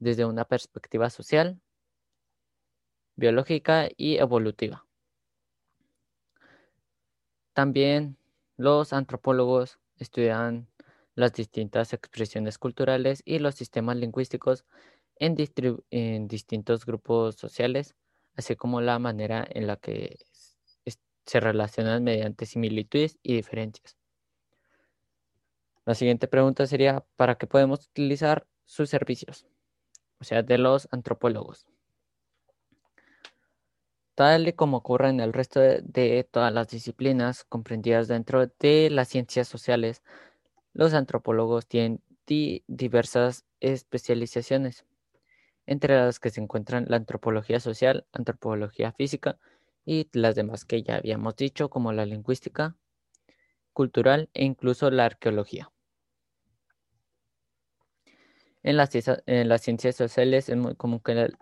desde 0.00 0.24
una 0.24 0.44
perspectiva 0.44 1.08
social, 1.10 1.60
biológica 3.16 3.88
y 3.96 4.16
evolutiva. 4.16 4.86
También 7.52 8.16
los 8.56 8.92
antropólogos 8.92 9.78
estudian 9.98 10.66
las 11.14 11.32
distintas 11.32 11.92
expresiones 11.92 12.58
culturales 12.58 13.22
y 13.24 13.38
los 13.38 13.54
sistemas 13.54 13.96
lingüísticos 13.96 14.64
en, 15.16 15.36
distintos 16.26 16.86
grupos 16.86 17.36
sociales, 17.36 17.94
así 18.36 18.56
como 18.56 18.80
la 18.80 18.98
manera 18.98 19.46
en 19.48 19.66
la 19.66 19.76
que 19.76 20.18
se 21.30 21.38
relacionan 21.38 22.02
mediante 22.02 22.44
similitudes 22.44 23.16
y 23.22 23.36
diferencias. 23.36 23.96
La 25.84 25.94
siguiente 25.94 26.26
pregunta 26.26 26.66
sería, 26.66 27.04
¿para 27.14 27.36
qué 27.36 27.46
podemos 27.46 27.86
utilizar 27.86 28.48
sus 28.64 28.90
servicios? 28.90 29.46
O 30.18 30.24
sea, 30.24 30.42
de 30.42 30.58
los 30.58 30.88
antropólogos. 30.90 31.68
Tal 34.16 34.48
y 34.48 34.54
como 34.54 34.78
ocurre 34.78 35.08
en 35.08 35.20
el 35.20 35.32
resto 35.32 35.60
de, 35.60 36.28
todas 36.28 36.52
las 36.52 36.66
disciplinas 36.66 37.44
comprendidas 37.44 38.08
dentro 38.08 38.48
de 38.58 38.90
las 38.90 39.06
ciencias 39.06 39.46
sociales, 39.46 40.02
los 40.72 40.94
antropólogos 40.94 41.68
tienen 41.68 42.02
diversas 42.26 43.44
especializaciones, 43.60 44.84
entre 45.64 45.94
las 45.94 46.18
que 46.18 46.30
se 46.30 46.40
encuentran 46.40 46.86
la 46.88 46.96
antropología 46.96 47.60
social, 47.60 48.04
antropología 48.12 48.90
física, 48.90 49.38
y 49.84 50.08
las 50.12 50.34
demás 50.34 50.64
que 50.64 50.82
ya 50.82 50.96
habíamos 50.96 51.36
dicho, 51.36 51.70
como 51.70 51.92
la 51.92 52.06
lingüística, 52.06 52.76
cultural 53.72 54.28
e 54.34 54.44
incluso 54.44 54.90
la 54.90 55.06
arqueología. 55.06 55.70
En 58.62 58.76
las, 58.76 58.90
en 59.26 59.48
las 59.48 59.62
ciencias 59.62 59.96
sociales 59.96 60.48
es 60.48 60.56
muy 60.56 60.74
común 60.76 61.00
que, 61.00 61.32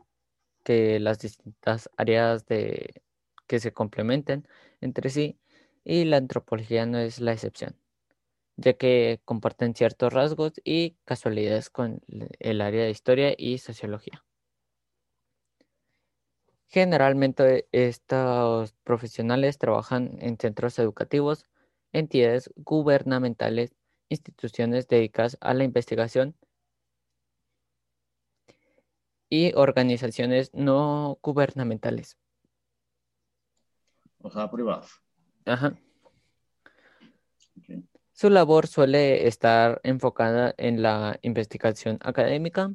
que 0.65 1.01
las 1.01 1.19
distintas 1.19 1.91
áreas 1.97 2.47
de, 2.47 3.03
que 3.49 3.59
se 3.59 3.73
complementen 3.73 4.47
entre 4.81 5.11
sí 5.11 5.41
y 5.85 6.05
la 6.05 6.19
antropología 6.19 6.87
no 6.87 6.99
es 6.99 7.21
la 7.21 7.33
excepción, 7.33 7.77
ya 8.57 8.75
que 8.75 9.21
comparten 9.25 9.75
ciertos 9.75 10.13
rasgos 10.13 10.53
y 10.65 10.97
casualidades 11.05 11.71
con 11.71 12.03
el 12.39 12.61
área 12.61 12.85
de 12.85 12.91
historia 12.91 13.35
y 13.37 13.59
sociología. 13.59 14.25
Generalmente 16.69 17.67
estos 17.73 18.75
profesionales 18.85 19.57
trabajan 19.57 20.19
en 20.21 20.37
centros 20.37 20.79
educativos, 20.79 21.47
entidades 21.93 22.51
gubernamentales, 22.57 23.75
instituciones 24.11 24.87
dedicadas 24.87 25.39
a 25.41 25.55
la 25.55 25.65
investigación 25.65 26.37
y 29.31 29.55
organizaciones 29.55 30.51
no 30.53 31.19
gubernamentales. 31.23 32.19
O 34.21 34.31
sea, 34.31 34.51
privadas. 34.51 34.91
Ajá. 35.47 35.75
Su 38.13 38.29
labor 38.29 38.67
suele 38.67 39.27
estar 39.27 39.81
enfocada 39.85 40.55
en 40.59 40.83
la 40.83 41.19
investigación 41.23 41.99
académica 42.03 42.75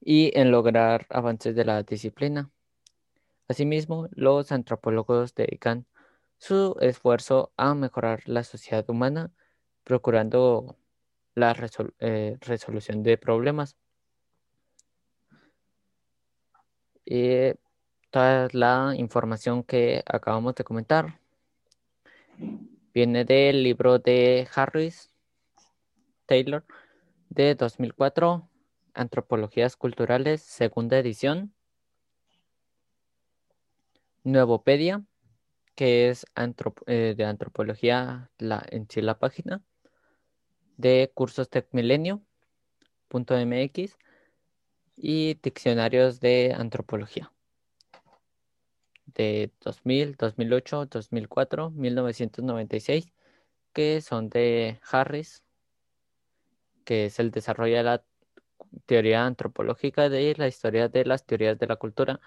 y 0.00 0.38
en 0.38 0.50
lograr 0.50 1.06
avances 1.08 1.54
de 1.54 1.64
la 1.64 1.82
disciplina. 1.82 2.50
Asimismo, 3.50 4.08
los 4.12 4.52
antropólogos 4.52 5.34
dedican 5.34 5.84
su 6.38 6.76
esfuerzo 6.80 7.52
a 7.56 7.74
mejorar 7.74 8.22
la 8.26 8.44
sociedad 8.44 8.88
humana, 8.88 9.32
procurando 9.82 10.76
la 11.34 11.56
eh, 11.98 12.36
resolución 12.42 13.02
de 13.02 13.18
problemas. 13.18 13.76
Y 17.04 17.54
toda 18.10 18.46
la 18.52 18.94
información 18.96 19.64
que 19.64 20.04
acabamos 20.06 20.54
de 20.54 20.62
comentar 20.62 21.18
viene 22.94 23.24
del 23.24 23.64
libro 23.64 23.98
de 23.98 24.46
Harris 24.54 25.10
Taylor 26.26 26.64
de 27.30 27.56
2004, 27.56 28.48
Antropologías 28.94 29.74
Culturales, 29.76 30.40
segunda 30.40 30.96
edición. 31.00 31.52
Nuevopedia, 34.24 35.04
que 35.74 36.10
es 36.10 36.26
eh, 36.86 37.14
de 37.16 37.24
antropología 37.24 38.30
la, 38.38 38.64
en 38.70 38.86
sí 38.88 39.00
la 39.00 39.18
página, 39.18 39.62
de 40.76 41.10
cursos 41.14 41.48
tecmilenio.mx 41.48 43.96
y 44.96 45.34
diccionarios 45.34 46.20
de 46.20 46.54
antropología. 46.56 47.32
De 49.06 49.50
2000, 49.60 50.16
2008, 50.16 50.86
2004, 50.86 51.70
1996, 51.70 53.12
que 53.72 54.00
son 54.00 54.30
de 54.30 54.80
Harris, 54.90 55.42
que 56.84 57.06
es 57.06 57.18
el 57.18 57.30
desarrollo 57.30 57.76
de 57.76 57.82
la 57.82 58.04
teoría 58.86 59.26
antropológica 59.26 60.08
de 60.08 60.34
la 60.36 60.48
historia 60.48 60.88
de 60.88 61.04
las 61.04 61.24
teorías 61.24 61.58
de 61.58 61.66
la 61.66 61.76
cultura 61.76 62.20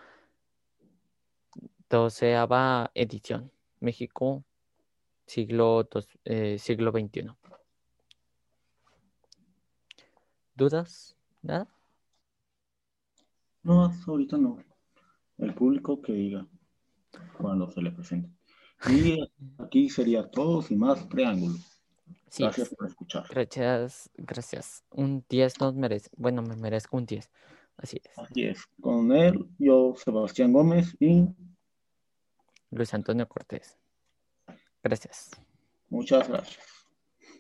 doceava 1.98 2.92
edición, 2.96 3.52
México, 3.80 4.44
siglo, 5.26 5.88
eh, 6.26 6.58
siglo 6.58 6.92
XXI. 6.92 7.30
¿Dudas? 10.56 11.16
¿Nada? 11.42 11.68
No, 13.64 13.92
ahorita 14.08 14.38
no. 14.38 14.58
El 15.38 15.54
público 15.54 16.02
que 16.02 16.14
diga 16.14 16.48
cuando 17.38 17.70
se 17.70 17.82
le 17.82 17.92
presente. 17.92 18.30
Y 18.90 19.20
aquí 19.60 19.90
sería 19.90 20.30
todo 20.30 20.64
y 20.70 20.76
más 20.76 21.06
preámbulo. 21.06 21.56
gracias 22.38 22.70
por 22.70 22.88
escuchar. 22.88 23.26
Gracias, 23.30 24.10
gracias. 24.16 24.84
Un 24.90 25.24
10 25.30 25.60
nos 25.62 25.76
merece. 25.76 26.10
Bueno, 26.18 26.42
me 26.42 26.56
merezco 26.56 26.98
un 26.98 27.06
10. 27.06 27.30
Así 27.78 28.02
es. 28.04 28.18
Así 28.18 28.44
es. 28.44 28.66
Con 28.82 29.12
él, 29.12 29.48
yo, 29.58 29.96
Sebastián 29.96 30.54
Gómez 30.54 30.96
y 31.00 31.28
Luis 32.74 32.94
Antonio 32.94 33.28
Cortés. 33.28 33.78
Gracias. 34.84 35.32
Muchas 35.90 36.28
gracias. 36.28 36.73